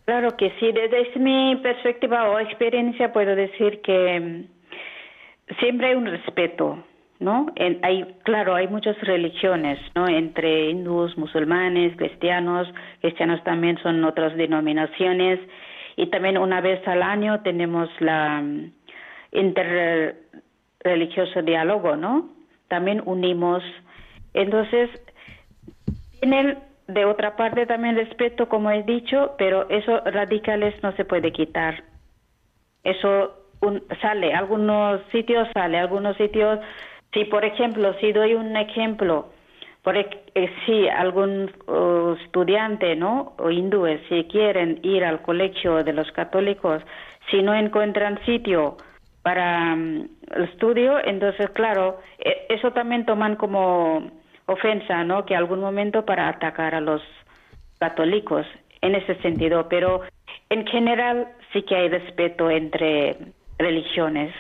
[0.10, 4.44] Claro que sí, desde mi perspectiva o experiencia puedo decir que mm,
[5.60, 6.84] siempre hay un respeto,
[7.20, 7.46] ¿no?
[7.84, 10.08] hay, claro, hay muchas religiones, ¿no?
[10.08, 12.68] Entre hindús, musulmanes, cristianos,
[13.02, 15.40] cristianos también son otras denominaciones
[15.96, 18.72] y también una vez al año tenemos la mm,
[19.34, 22.32] interreligioso diálogo, ¿no?
[22.68, 23.62] También unimos,
[24.34, 24.90] entonces
[26.20, 26.58] tienen
[26.90, 31.84] de otra parte también respeto, como he dicho, pero eso radicales no se puede quitar.
[32.84, 33.34] Eso
[34.02, 36.60] sale, algunos sitios sale, algunos sitios,
[37.14, 39.28] si por ejemplo, si doy un ejemplo,
[39.84, 40.08] por eh,
[40.66, 41.52] si algún
[42.24, 43.34] estudiante, ¿no?
[43.38, 46.82] O hindúes, si quieren ir al colegio de los católicos,
[47.30, 48.78] si no encuentran sitio
[49.22, 54.10] para mm, el estudio, entonces claro, e, eso también toman como
[54.50, 55.26] ofensa, ¿no?
[55.26, 57.02] Que algún momento para atacar a los
[57.80, 58.46] católicos
[58.82, 60.02] en ese sentido, pero
[60.50, 63.18] en general sí que hay respeto entre
[63.58, 64.34] religiones.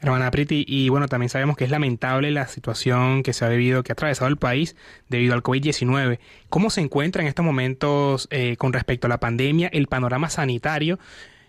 [0.00, 3.84] Hermana Priti, y bueno, también sabemos que es lamentable la situación que se ha vivido,
[3.84, 4.76] que ha atravesado el país
[5.08, 6.18] debido al COVID-19.
[6.48, 10.98] ¿Cómo se encuentra en estos momentos eh, con respecto a la pandemia, el panorama sanitario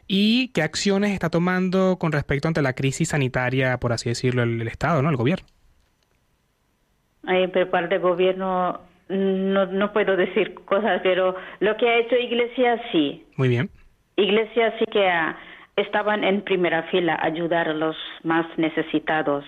[0.07, 4.61] y qué acciones está tomando con respecto ante la crisis sanitaria, por así decirlo, el,
[4.61, 5.09] el Estado, ¿no?
[5.09, 5.47] El gobierno.
[7.25, 12.15] Ahí, por parte del gobierno no, no puedo decir cosas, pero lo que ha hecho
[12.15, 13.25] Iglesia sí.
[13.37, 13.69] Muy bien.
[14.15, 15.09] Iglesia sí que
[15.75, 19.45] estaban en primera fila ayudar a los más necesitados.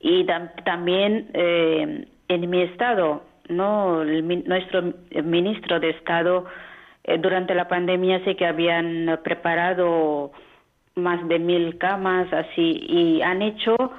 [0.00, 0.26] Y
[0.64, 4.94] también eh, en mi estado, no nuestro
[5.24, 6.46] ministro de Estado
[7.04, 10.32] eh, durante la pandemia sí que habían preparado
[10.94, 13.90] más de mil camas así y han hecho eh,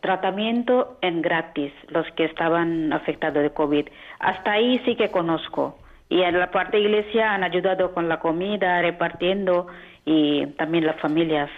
[0.00, 3.88] tratamiento en gratis los que estaban afectados de COVID.
[4.20, 5.78] Hasta ahí sí que conozco.
[6.08, 9.66] Y en la parte de iglesia han ayudado con la comida, repartiendo
[10.04, 11.50] y también las familias.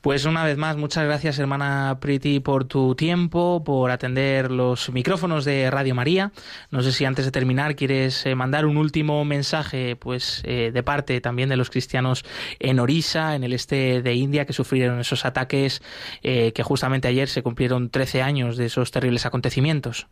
[0.00, 5.44] Pues una vez más, muchas gracias hermana Priti por tu tiempo, por atender los micrófonos
[5.44, 6.32] de Radio María.
[6.70, 10.82] No sé si antes de terminar quieres eh, mandar un último mensaje, pues eh, de
[10.82, 12.24] parte también de los cristianos
[12.58, 15.82] en Orissa, en el este de India, que sufrieron esos ataques
[16.22, 20.08] eh, que justamente ayer se cumplieron 13 años de esos terribles acontecimientos.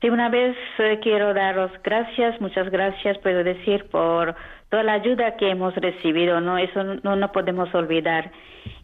[0.00, 0.56] Sí, una vez
[1.02, 4.36] quiero daros gracias, muchas gracias, puedo decir, por
[4.68, 6.58] toda la ayuda que hemos recibido, ¿no?
[6.58, 8.30] Eso no, no podemos olvidar.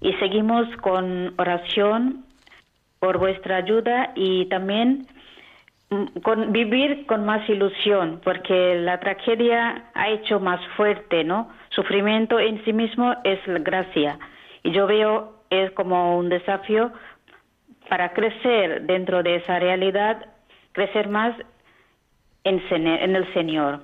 [0.01, 2.25] Y seguimos con oración
[2.99, 5.07] por vuestra ayuda y también
[5.91, 11.51] mm, con vivir con más ilusión, porque la tragedia ha hecho más fuerte, ¿no?
[11.71, 14.19] Sufrimiento en sí mismo es gracia.
[14.63, 16.93] Y yo veo es como un desafío
[17.89, 20.27] para crecer dentro de esa realidad,
[20.73, 21.37] crecer más
[22.45, 23.81] en, en el Señor.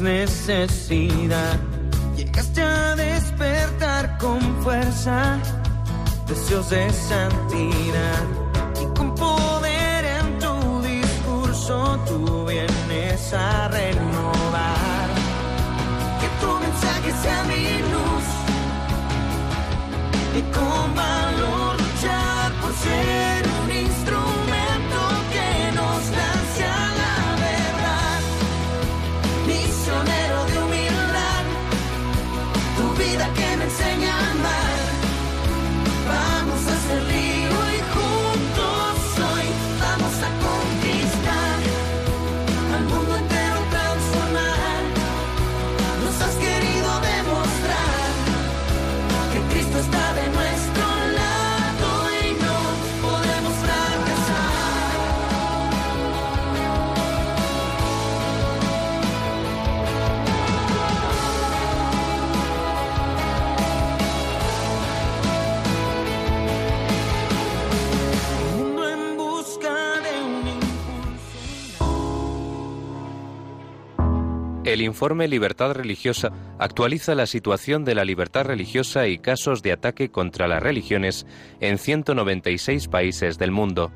[0.00, 1.58] Necesidad.
[2.16, 5.38] Llegaste a despertar con fuerza,
[6.26, 8.24] deseos de santidad.
[8.80, 14.07] Y con poder en tu discurso tú vienes a renovar.
[74.78, 80.12] El informe Libertad Religiosa actualiza la situación de la libertad religiosa y casos de ataque
[80.12, 81.26] contra las religiones
[81.58, 83.90] en 196 países del mundo.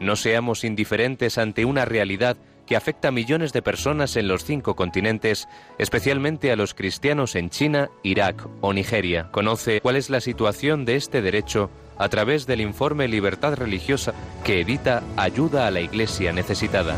[0.00, 4.74] No seamos indiferentes ante una realidad que afecta a millones de personas en los cinco
[4.74, 5.48] continentes,
[5.78, 9.28] especialmente a los cristianos en China, Irak o Nigeria.
[9.32, 14.60] Conoce cuál es la situación de este derecho a través del informe Libertad Religiosa que
[14.60, 16.96] edita Ayuda a la Iglesia Necesitada.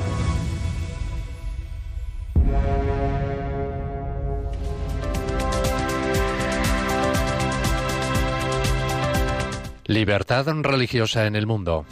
[9.86, 11.84] Libertad religiosa en el mundo.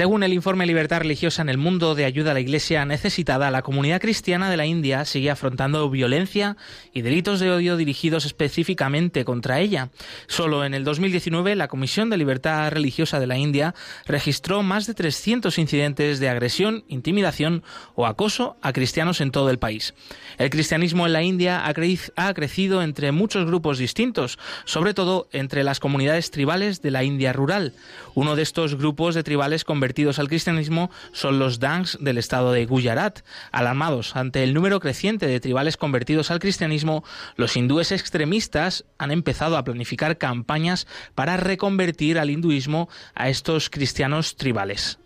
[0.00, 3.60] Según el informe Libertad Religiosa en el mundo de ayuda a la Iglesia necesitada, la
[3.60, 6.56] comunidad cristiana de la India sigue afrontando violencia
[6.94, 9.90] y delitos de odio dirigidos específicamente contra ella.
[10.26, 13.74] Solo en el 2019, la Comisión de Libertad Religiosa de la India
[14.06, 17.62] registró más de 300 incidentes de agresión, intimidación
[17.94, 19.92] o acoso a cristianos en todo el país.
[20.38, 25.78] El cristianismo en la India ha, crecido entre muchos grupos distintos, sobre todo entre las
[25.78, 27.74] comunidades tribales de la India rural.
[28.14, 32.64] Uno de estos grupos de tribales convertidos al cristianismo son los Dangs del estado de
[32.64, 33.20] Gujarat.
[33.50, 37.04] Alarmados ante el número creciente de tribales convertidos al cristianismo,
[37.36, 44.36] los hindúes extremistas han empezado a planificar campañas para reconvertir al hinduismo a estos cristianos
[44.36, 44.98] tribales.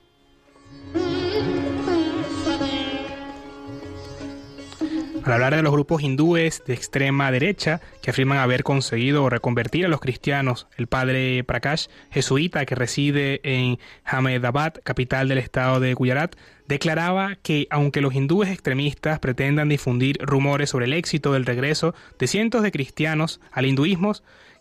[5.25, 9.88] Al hablar de los grupos hindúes de extrema derecha que afirman haber conseguido reconvertir a
[9.88, 16.37] los cristianos, el padre Prakash, jesuita que reside en Ahmedabad, capital del estado de Gujarat,
[16.68, 22.27] declaraba que aunque los hindúes extremistas pretendan difundir rumores sobre el éxito del regreso de
[22.27, 24.12] cientos de cristianos al hinduismo,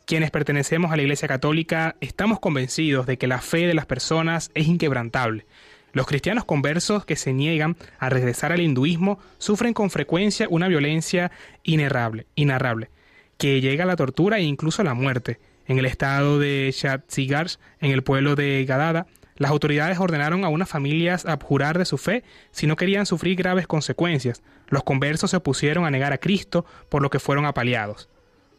[0.06, 4.50] quienes pertenecemos a la Iglesia Católica estamos convencidos de que la fe de las personas
[4.54, 5.46] es inquebrantable
[5.94, 11.32] Los cristianos conversos que se niegan a regresar al hinduismo sufren con frecuencia una violencia
[11.64, 12.90] inarrable, inarrable
[13.38, 15.40] que llega a la tortura e incluso a la muerte.
[15.68, 20.70] En el estado de Chhattisgarh, en el pueblo de Gadada, las autoridades ordenaron a unas
[20.70, 24.44] familias abjurar de su fe si no querían sufrir graves consecuencias.
[24.68, 28.10] Los conversos se opusieron a negar a Cristo, por lo que fueron apaleados.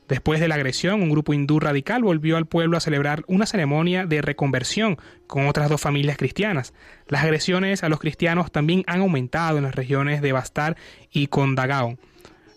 [0.08, 4.04] Después de la agresión, un grupo hindú radical volvió al pueblo a celebrar una ceremonia
[4.04, 6.74] de reconversión con otras dos familias cristianas.
[7.08, 10.76] Las agresiones a los cristianos también han aumentado en las regiones de Bastar
[11.10, 11.98] y Kondagaon.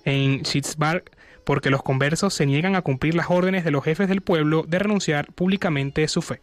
[0.03, 1.05] En Schittsburg,
[1.45, 4.79] porque los conversos se niegan a cumplir las órdenes de los jefes del pueblo de
[4.79, 6.41] renunciar públicamente su fe.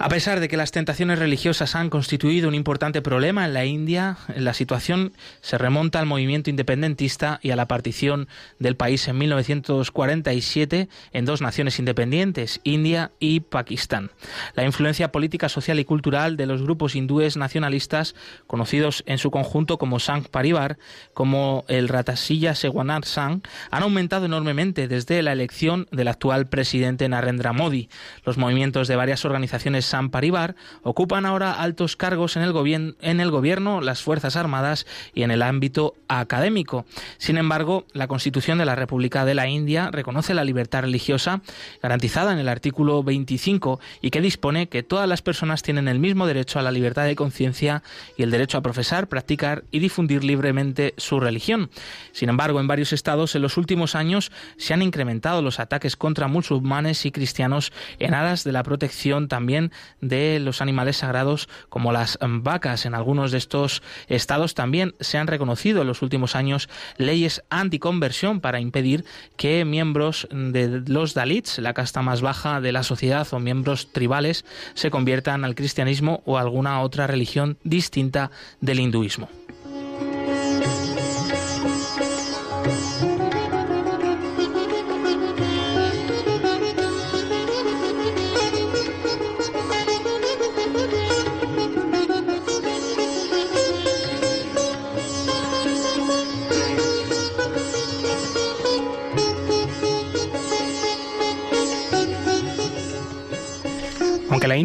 [0.00, 4.16] A pesar de que las tentaciones religiosas han constituido un importante problema en la India,
[4.36, 8.28] la situación se remonta al movimiento independentista y a la partición
[8.60, 14.12] del país en 1947 en dos naciones independientes, India y Pakistán.
[14.54, 18.14] La influencia política, social y cultural de los grupos hindúes nacionalistas,
[18.46, 20.78] conocidos en su conjunto como Sangh Parivar,
[21.12, 23.42] como el Ratasilla Sewanar Sangh,
[23.72, 27.88] han aumentado enormemente desde la elección del actual presidente Narendra Modi.
[28.24, 33.30] Los movimientos de varias organizaciones San Paribar ocupan ahora altos cargos en el, en el
[33.30, 36.86] gobierno, las Fuerzas Armadas y en el ámbito académico.
[37.18, 41.42] Sin embargo, la Constitución de la República de la India reconoce la libertad religiosa
[41.82, 46.26] garantizada en el artículo 25 y que dispone que todas las personas tienen el mismo
[46.26, 47.82] derecho a la libertad de conciencia
[48.16, 51.70] y el derecho a profesar, practicar y difundir libremente su religión.
[52.12, 56.28] Sin embargo, en varios estados en los últimos años se han incrementado los ataques contra
[56.28, 62.18] musulmanes y cristianos en aras de la protección también de los animales sagrados como las
[62.20, 62.86] vacas.
[62.86, 68.40] En algunos de estos estados también se han reconocido en los últimos años leyes anticonversión
[68.40, 69.04] para impedir
[69.36, 74.44] que miembros de los Dalits, la casta más baja de la sociedad o miembros tribales,
[74.74, 79.28] se conviertan al cristianismo o a alguna otra religión distinta del hinduismo.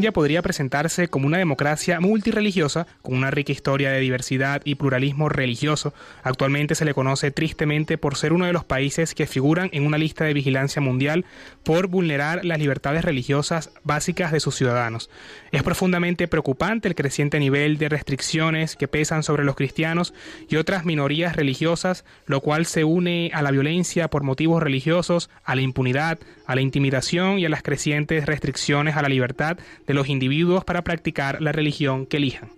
[0.04, 5.30] India podría presentarse como una democracia multireligiosa, con una rica historia de diversidad y pluralismo
[5.30, 5.93] religioso,
[6.24, 9.97] actualmente se le conoce tristemente por ser uno de los países que figuran en una
[9.97, 11.24] lista de vigilancia mundial
[11.64, 15.10] por vulnerar las libertades religiosas básicas de sus ciudadanos.
[15.54, 20.14] Es profundamente preocupante el creciente nivel de restricciones que pesan sobre los cristianos
[20.49, 25.56] y otras minorías religiosas, lo cual se une a la violencia por motivos religiosos, a
[25.56, 30.09] la impunidad, a la intimidación y a las crecientes restricciones a la libertad de los
[30.09, 32.51] individuos para practicar la religión que elijan.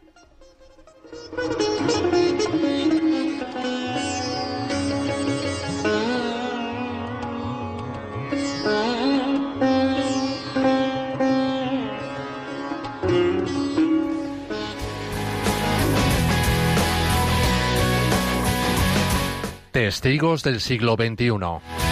[19.71, 21.84] Testigos del siglo XXI.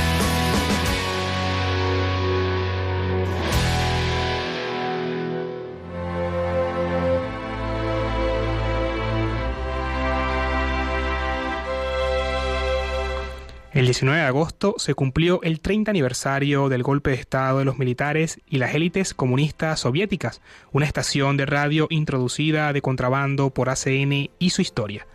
[13.74, 17.80] El 19 de agosto se cumplió el 30 aniversario del golpe de Estado de los
[17.80, 24.30] militares y las élites comunistas soviéticas, una estación de radio introducida de contrabando por ACN
[24.38, 25.08] y su historia.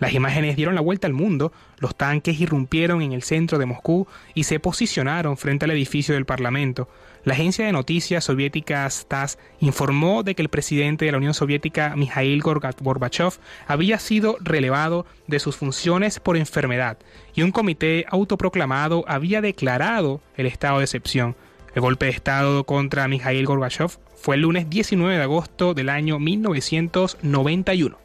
[0.00, 4.06] Las imágenes dieron la vuelta al mundo, los tanques irrumpieron en el centro de Moscú
[4.34, 6.88] y se posicionaron frente al edificio del Parlamento.
[7.24, 11.96] La agencia de noticias soviética TASS informó de que el presidente de la Unión Soviética,
[11.96, 13.32] Mikhail Gorbachev,
[13.66, 16.98] había sido relevado de sus funciones por enfermedad
[17.34, 21.34] y un comité autoproclamado había declarado el estado de excepción.
[21.74, 26.18] El golpe de Estado contra Mikhail Gorbachev fue el lunes 19 de agosto del año
[26.18, 28.03] 1991.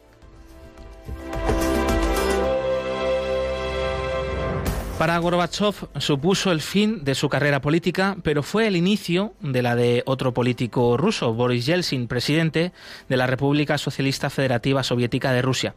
[5.00, 9.74] Para Gorbachev supuso el fin de su carrera política, pero fue el inicio de la
[9.74, 12.72] de otro político ruso, Boris Yeltsin, presidente
[13.08, 15.74] de la República Socialista Federativa Soviética de Rusia.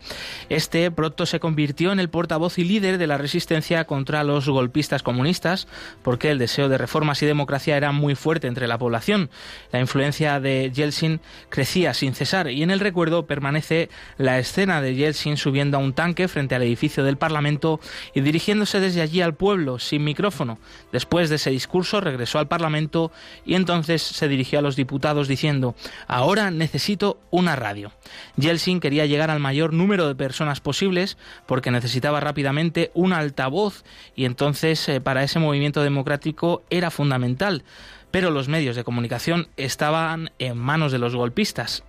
[0.50, 5.04] Este pronto se convirtió en el portavoz y líder de la resistencia contra los golpistas
[5.04, 5.70] comunistas,
[6.02, 9.30] porque el deseo de reformas y democracia era muy fuerte entre la población.
[9.72, 14.96] La influencia de Yeltsin crecía sin cesar y en el recuerdo permanece la escena de
[14.96, 17.80] Yeltsin subiendo a un tanque frente al edificio del Parlamento
[18.14, 20.60] y dirigiéndose desde allí al pueblo sin micrófono.
[20.92, 23.12] Después de ese discurso regresó al Parlamento
[23.46, 25.76] y entonces se dirigió a los diputados diciendo,
[26.08, 27.92] ahora necesito una radio.
[28.38, 33.84] Yeltsin quería llegar al mayor número de personas posibles porque necesitaba rápidamente un altavoz
[34.16, 37.64] y entonces eh, para ese movimiento democrático era fundamental.
[38.12, 41.84] Pero los medios de comunicación estaban en manos de los golpistas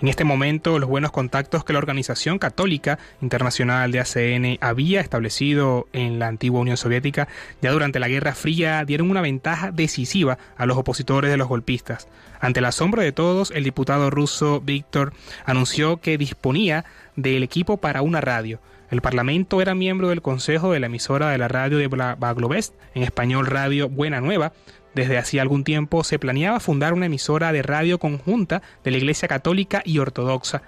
[0.00, 5.86] en este momento, los buenos contactos que la Organización Católica Internacional de ACN había establecido
[5.92, 7.28] en la antigua Unión Soviética
[7.60, 12.08] ya durante la Guerra Fría dieron una ventaja decisiva a los opositores de los golpistas.
[12.40, 15.12] Ante el asombro de todos, el diputado ruso Víctor
[15.44, 18.60] anunció que disponía del equipo para una radio.
[18.90, 23.04] El Parlamento era miembro del Consejo de la emisora de la radio de Baglovest, en
[23.04, 24.52] español Radio Buena Nueva,
[24.94, 29.28] desde hacía algún tiempo se planeaba fundar una emisora de radio conjunta de la Iglesia
[29.28, 30.62] Católica y Ortodoxa,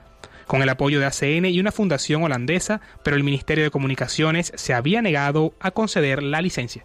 [0.47, 4.75] con el apoyo de ACN y una fundación holandesa, pero el Ministerio de Comunicaciones se
[4.75, 6.85] había negado a conceder la licencia.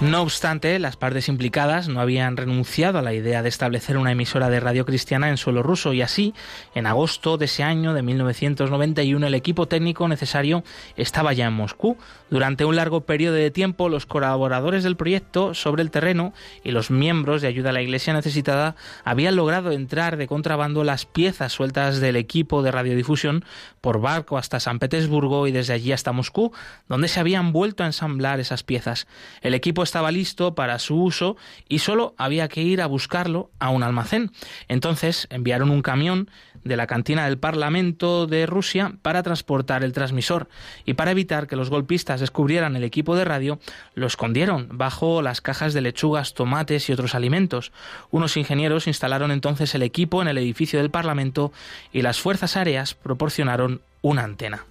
[0.00, 4.48] No obstante, las partes implicadas no habían renunciado a la idea de establecer una emisora
[4.48, 6.34] de radio cristiana en suelo ruso y así,
[6.76, 10.62] en agosto de ese año de 1991, el equipo técnico necesario
[10.96, 11.96] estaba ya en Moscú.
[12.30, 16.32] Durante un largo periodo de tiempo, los colaboradores del proyecto sobre el terreno
[16.62, 21.06] y los miembros de ayuda a la Iglesia necesitada habían logrado entrar de contrabando las
[21.06, 23.44] piezas sueltas del equipo de radiodifusión
[23.80, 26.52] por barco hasta San Petersburgo y desde allí hasta Moscú,
[26.86, 29.08] donde se habían vuelto a ensamblar esas piezas.
[29.40, 31.36] El equipo estaba listo para su uso
[31.66, 34.30] y solo había que ir a buscarlo a un almacén.
[34.68, 36.30] Entonces enviaron un camión
[36.62, 40.48] de la cantina del Parlamento de Rusia para transportar el transmisor
[40.84, 43.58] y para evitar que los golpistas descubrieran el equipo de radio,
[43.94, 47.72] lo escondieron bajo las cajas de lechugas, tomates y otros alimentos.
[48.10, 51.50] Unos ingenieros instalaron entonces el equipo en el edificio del Parlamento
[51.92, 54.66] y las fuerzas aéreas proporcionaron una antena.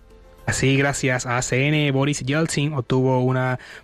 [0.48, 3.38] Así, gracias a ACN, Boris Yeltsin obtuvo un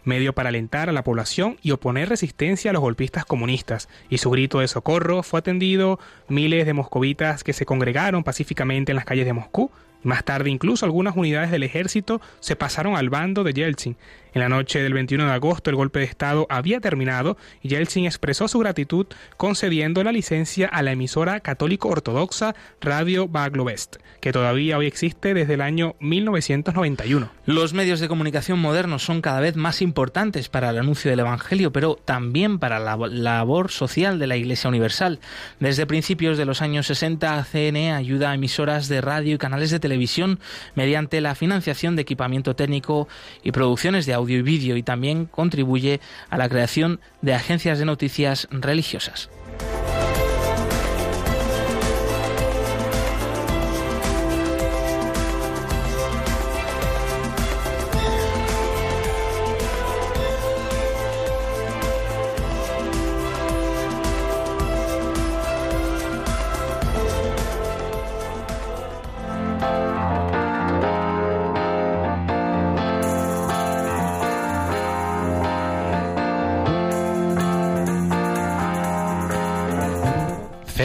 [0.06, 4.30] medio para alentar a la población y oponer resistencia a los golpistas comunistas, y su
[4.30, 6.00] grito de socorro fue atendido.
[6.30, 9.72] Miles de moscovitas que se congregaron pacíficamente en las calles de Moscú.
[10.04, 13.98] Más tarde, incluso algunas unidades del ejército se pasaron al bando de Yeltsin
[14.34, 18.06] en la noche del 21 de agosto el golpe de Estado había terminado y Yeltsin
[18.06, 19.08] expresó su gratitud
[19.38, 25.54] concediendo la licencia a la emisora católico ortodoxa Radio Baglovest, que todavía hoy existe desde
[25.54, 27.30] el año 1991.
[27.46, 31.72] Los medios de comunicación modernos son cada vez más importantes para el anuncio del Evangelio,
[31.72, 35.20] pero también para la labor social de la Iglesia Universal.
[35.60, 39.80] Desde principios de los años 60, ACN ayuda a emisoras de radio y canales de
[39.80, 40.40] televisión
[40.76, 43.08] mediante la financiación de equipamiento técnico
[43.44, 46.00] y producciones de audio audio y vídeo y también contribuye
[46.30, 49.30] a la creación de agencias de noticias religiosas.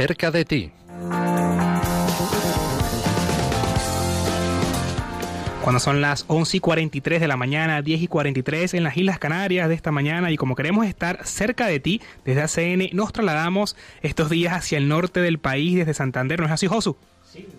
[0.09, 0.70] Cerca de ti.
[5.62, 9.18] Cuando son las 11 y 43 de la mañana, 10 y 43 en las Islas
[9.18, 13.76] Canarias de esta mañana y como queremos estar cerca de ti, desde ACN nos trasladamos
[14.00, 16.40] estos días hacia el norte del país, desde Santander.
[16.40, 16.96] ¿No es así, Josu?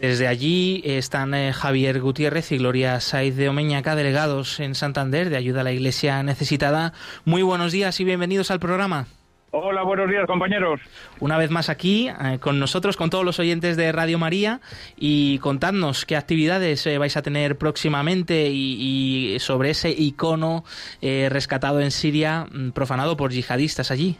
[0.01, 5.37] Desde allí están eh, Javier Gutiérrez y Gloria Saiz de Omeñaca, delegados en Santander de
[5.37, 6.93] Ayuda a la Iglesia Necesitada.
[7.25, 9.05] Muy buenos días y bienvenidos al programa.
[9.51, 10.79] Hola, buenos días, compañeros.
[11.19, 14.61] Una vez más aquí eh, con nosotros, con todos los oyentes de Radio María
[14.95, 20.65] y contadnos qué actividades eh, vais a tener próximamente y, sobre ese icono
[21.01, 24.17] eh, rescatado en Siria, mm, profanado por yihadistas allí.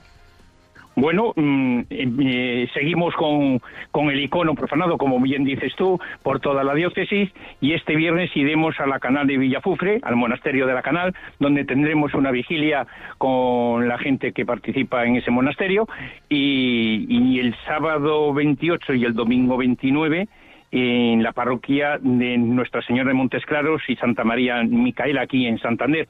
[1.00, 6.64] Bueno, mm, eh, seguimos con, con, el icono profanado, como bien dices tú, por toda
[6.64, 7.30] la diócesis
[7.62, 11.66] y este viernes iremos a la canal de Villafufre, al monasterio de la canal, donde
[11.66, 12.88] tendremos una vigilia
[13.18, 15.88] con la gente que participa en ese monasterio
[16.28, 20.28] y, y el sábado 28 y el domingo 29
[20.72, 25.60] en la parroquia de Nuestra Señora de Montes Claros y Santa María Micaela aquí en
[25.60, 26.08] Santander.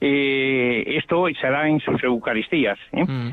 [0.00, 2.78] Eh, esto será en sus Eucaristías.
[2.92, 3.04] ¿eh?
[3.04, 3.32] Mm.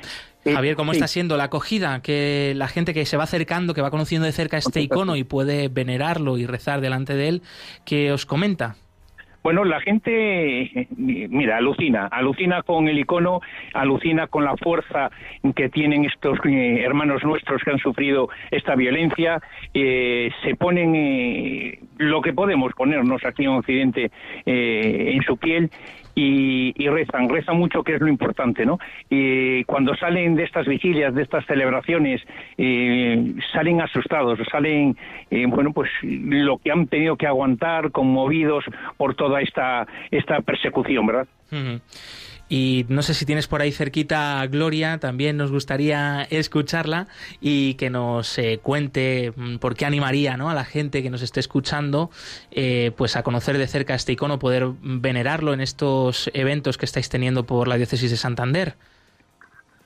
[0.54, 2.02] Javier, ¿cómo está siendo la acogida?
[2.02, 5.24] Que la gente que se va acercando, que va conociendo de cerca este icono y
[5.24, 7.42] puede venerarlo y rezar delante de él,
[7.86, 8.76] ¿qué os comenta?
[9.42, 13.40] Bueno, la gente, mira, alucina, alucina con el icono,
[13.74, 15.12] alucina con la fuerza
[15.56, 19.42] que tienen estos eh, hermanos nuestros que han sufrido esta violencia,
[19.74, 24.12] eh, se ponen eh, lo que podemos ponernos aquí en Occidente
[24.46, 25.72] en su piel
[26.20, 28.80] y, rezan, rezan mucho, que es lo importante, ¿no?
[29.10, 32.22] Y cuando salen de estas vigilias, de estas celebraciones,
[32.58, 34.98] eh, salen asustados, salen,
[35.32, 38.66] eh, bueno, pues lo que han tenido que aguantar, conmovidos
[38.98, 41.28] por toda esta, esta persecución, ¿verdad?
[42.50, 47.08] Y no sé si tienes por ahí cerquita Gloria, también nos gustaría escucharla
[47.40, 50.50] y que nos eh, cuente mm, por qué animaría ¿no?
[50.50, 52.10] a la gente que nos esté escuchando
[52.50, 57.08] eh, pues a conocer de cerca este icono, poder venerarlo en estos eventos que estáis
[57.08, 58.74] teniendo por la diócesis de Santander.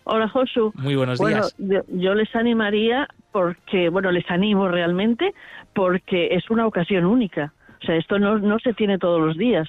[0.06, 0.72] Hola Josu.
[0.76, 1.54] Muy buenos días.
[1.58, 5.34] Yo, yo les animaría porque, bueno, les animo realmente
[5.74, 7.52] porque es una ocasión única.
[7.84, 9.68] O sea, esto no, no se tiene todos los días.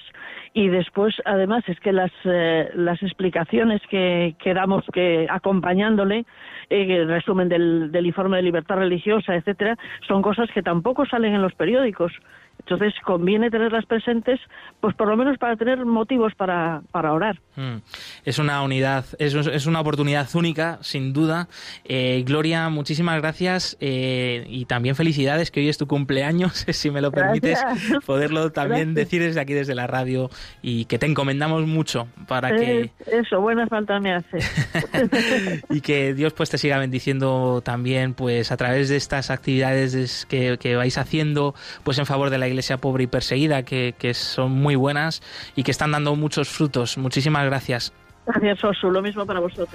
[0.53, 6.25] Y después además es que las, eh, las explicaciones que, damos que acompañándole
[6.69, 11.41] eh, el resumen del informe de libertad religiosa etcétera son cosas que tampoco salen en
[11.41, 12.13] los periódicos
[12.59, 14.39] entonces conviene tenerlas presentes,
[14.79, 17.39] pues por lo menos para tener motivos para, para orar.
[17.55, 17.77] Mm.
[18.23, 21.47] Es una unidad, es, es, una oportunidad única, sin duda.
[21.83, 27.01] Eh, Gloria, muchísimas gracias eh, y también felicidades, que hoy es tu cumpleaños, si me
[27.01, 27.63] lo permites,
[28.05, 30.29] poderlo también decir desde aquí, desde la radio,
[30.63, 32.91] y que te encomendamos mucho para que...
[33.05, 34.39] Eso, buena falta me hace.
[35.69, 40.57] y que Dios pues te siga bendiciendo también, pues a través de estas actividades que,
[40.57, 41.53] que vais haciendo,
[41.83, 45.21] pues en favor de la iglesia pobre y perseguida, que, que son muy buenas
[45.55, 46.97] y que están dando muchos frutos.
[46.97, 47.93] Muchísimas gracias.
[48.25, 48.89] Gracias, Osu.
[48.89, 49.69] Lo mismo para vosotros.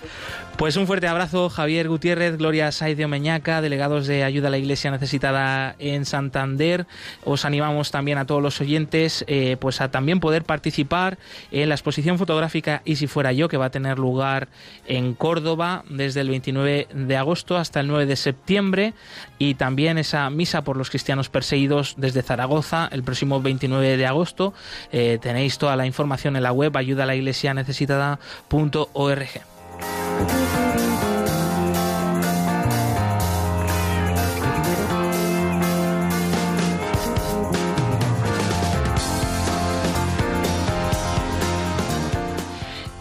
[0.57, 4.91] Pues un fuerte abrazo, Javier Gutiérrez, Gloria Saiz Meñaca, delegados de Ayuda a la Iglesia
[4.91, 6.87] Necesitada en Santander.
[7.25, 11.19] Os animamos también a todos los oyentes eh, pues a también poder participar
[11.51, 14.49] en la exposición fotográfica Y si fuera yo, que va a tener lugar
[14.87, 18.95] en Córdoba desde el 29 de agosto hasta el 9 de septiembre.
[19.39, 24.55] Y también esa misa por los cristianos perseguidos desde Zaragoza el próximo 29 de agosto.
[24.93, 29.41] Eh, tenéis toda la información en la web ayuda a la iglesia necesitada .org.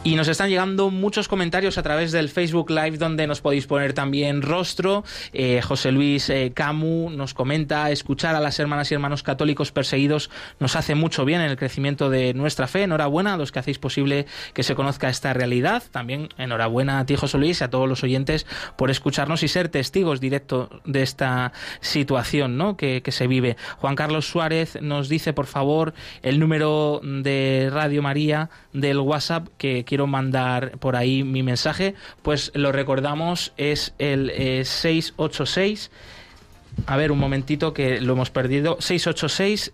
[0.02, 3.92] Y nos están llegando muchos comentarios a través del Facebook Live donde nos podéis poner
[3.92, 5.04] también rostro.
[5.34, 10.30] Eh, José Luis eh, Camu nos comenta, escuchar a las hermanas y hermanos católicos perseguidos
[10.58, 12.84] nos hace mucho bien en el crecimiento de nuestra fe.
[12.84, 15.84] Enhorabuena a los que hacéis posible que se conozca esta realidad.
[15.92, 18.48] También enhorabuena a ti José Luis y a todos los oyentes
[18.78, 22.78] por escucharnos y ser testigos directos de esta situación ¿no?
[22.78, 23.58] que, que se vive.
[23.80, 29.84] Juan Carlos Suárez nos dice por favor el número de Radio María del WhatsApp que
[29.90, 34.30] quiero mandar por ahí mi mensaje, pues lo recordamos, es el
[34.64, 35.90] 686.
[35.92, 38.78] Eh, A ver, un momentito que lo hemos perdido.
[38.80, 39.74] 686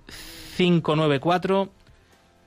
[0.55, 1.70] 594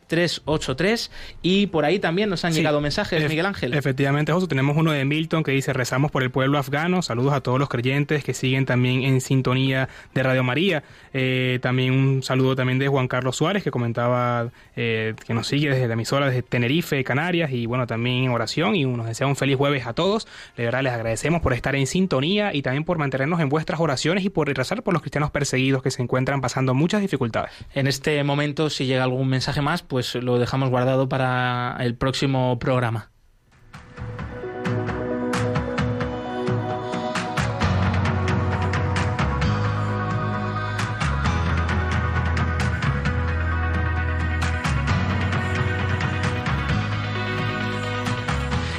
[0.09, 1.11] 383
[1.43, 3.75] y por ahí también nos han llegado mensajes, Miguel Ángel.
[3.75, 7.41] Efectivamente, José, tenemos uno de Milton que dice rezamos por el pueblo afgano, saludos a
[7.41, 10.83] todos los creyentes que siguen también en sintonía de Radio María,
[11.13, 15.71] eh, también un saludo también de Juan Carlos Suárez que comentaba eh, que nos sigue
[15.71, 19.37] desde la emisora desde Tenerife, Canarias y bueno, también en oración y nos desea un
[19.37, 22.99] feliz jueves a todos, de verdad les agradecemos por estar en sintonía y también por
[22.99, 26.75] mantenernos en vuestras oraciones y por rezar por los cristianos perseguidos que se encuentran pasando
[26.75, 27.53] muchas dificultades.
[27.75, 31.97] En este momento, si llega algún mensaje más, pues pues lo dejamos guardado para el
[31.97, 33.11] próximo programa.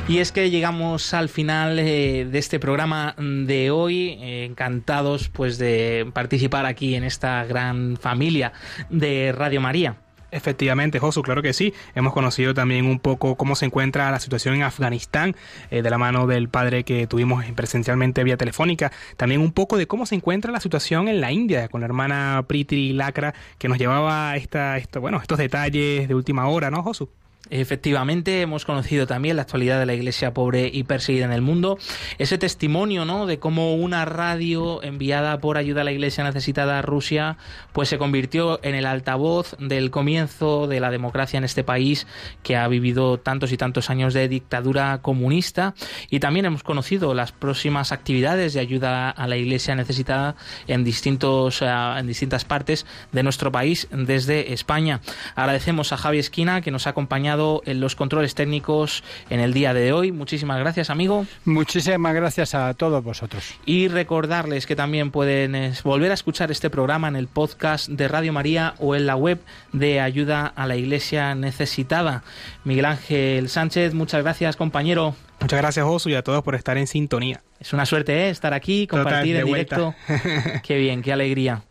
[0.07, 5.57] Y es que llegamos al final eh, de este programa de hoy, eh, encantados pues
[5.57, 8.53] de participar aquí en esta gran familia
[8.89, 9.97] de Radio María.
[10.31, 11.73] Efectivamente, Josu, claro que sí.
[11.95, 15.35] Hemos conocido también un poco cómo se encuentra la situación en Afganistán,
[15.71, 18.91] eh, de la mano del padre que tuvimos presencialmente vía telefónica.
[19.17, 22.43] También un poco de cómo se encuentra la situación en la India, con la hermana
[22.47, 27.09] Priti Lacra, que nos llevaba esta, esto, bueno, estos detalles de última hora, ¿no, Josu?
[27.49, 31.79] Efectivamente, hemos conocido también la actualidad de la iglesia pobre y perseguida en el mundo.
[32.19, 33.25] Ese testimonio, ¿no?
[33.25, 37.37] De cómo una radio enviada por ayuda a la iglesia necesitada a Rusia,
[37.73, 42.05] pues se convirtió en el altavoz del comienzo de la democracia en este país
[42.43, 45.73] que ha vivido tantos y tantos años de dictadura comunista.
[46.09, 50.35] Y también hemos conocido las próximas actividades de ayuda a la iglesia necesitada
[50.67, 55.01] en distintos, eh, en distintas partes de nuestro país desde España.
[55.35, 59.73] Agradecemos a Javi Esquina que nos ha acompañado en los controles técnicos en el día
[59.73, 60.11] de hoy.
[60.11, 61.25] Muchísimas gracias, amigo.
[61.45, 63.55] Muchísimas gracias a todos vosotros.
[63.65, 68.07] Y recordarles que también pueden eh, volver a escuchar este programa en el podcast de
[68.07, 69.39] Radio María o en la web
[69.71, 72.23] de Ayuda a la Iglesia Necesitada.
[72.63, 75.15] Miguel Ángel Sánchez, muchas gracias, compañero.
[75.41, 77.41] Muchas gracias, Josu, y a todos por estar en sintonía.
[77.59, 78.29] Es una suerte ¿eh?
[78.29, 79.95] estar aquí, compartir en directo.
[80.63, 81.63] qué bien, qué alegría.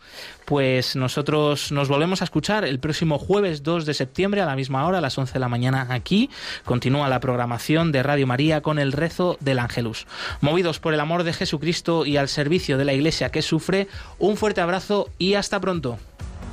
[0.48, 4.86] Pues nosotros nos volvemos a escuchar el próximo jueves 2 de septiembre a la misma
[4.86, 6.30] hora, a las 11 de la mañana aquí.
[6.64, 10.06] Continúa la programación de Radio María con el rezo del Ángelus.
[10.40, 13.88] Movidos por el amor de Jesucristo y al servicio de la Iglesia que sufre,
[14.18, 15.98] un fuerte abrazo y hasta pronto.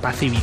[0.02, 0.42] Paz y bien.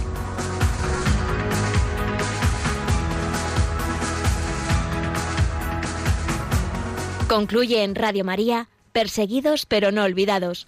[7.28, 10.68] Concluye en Radio María, Perseguidos pero no olvidados,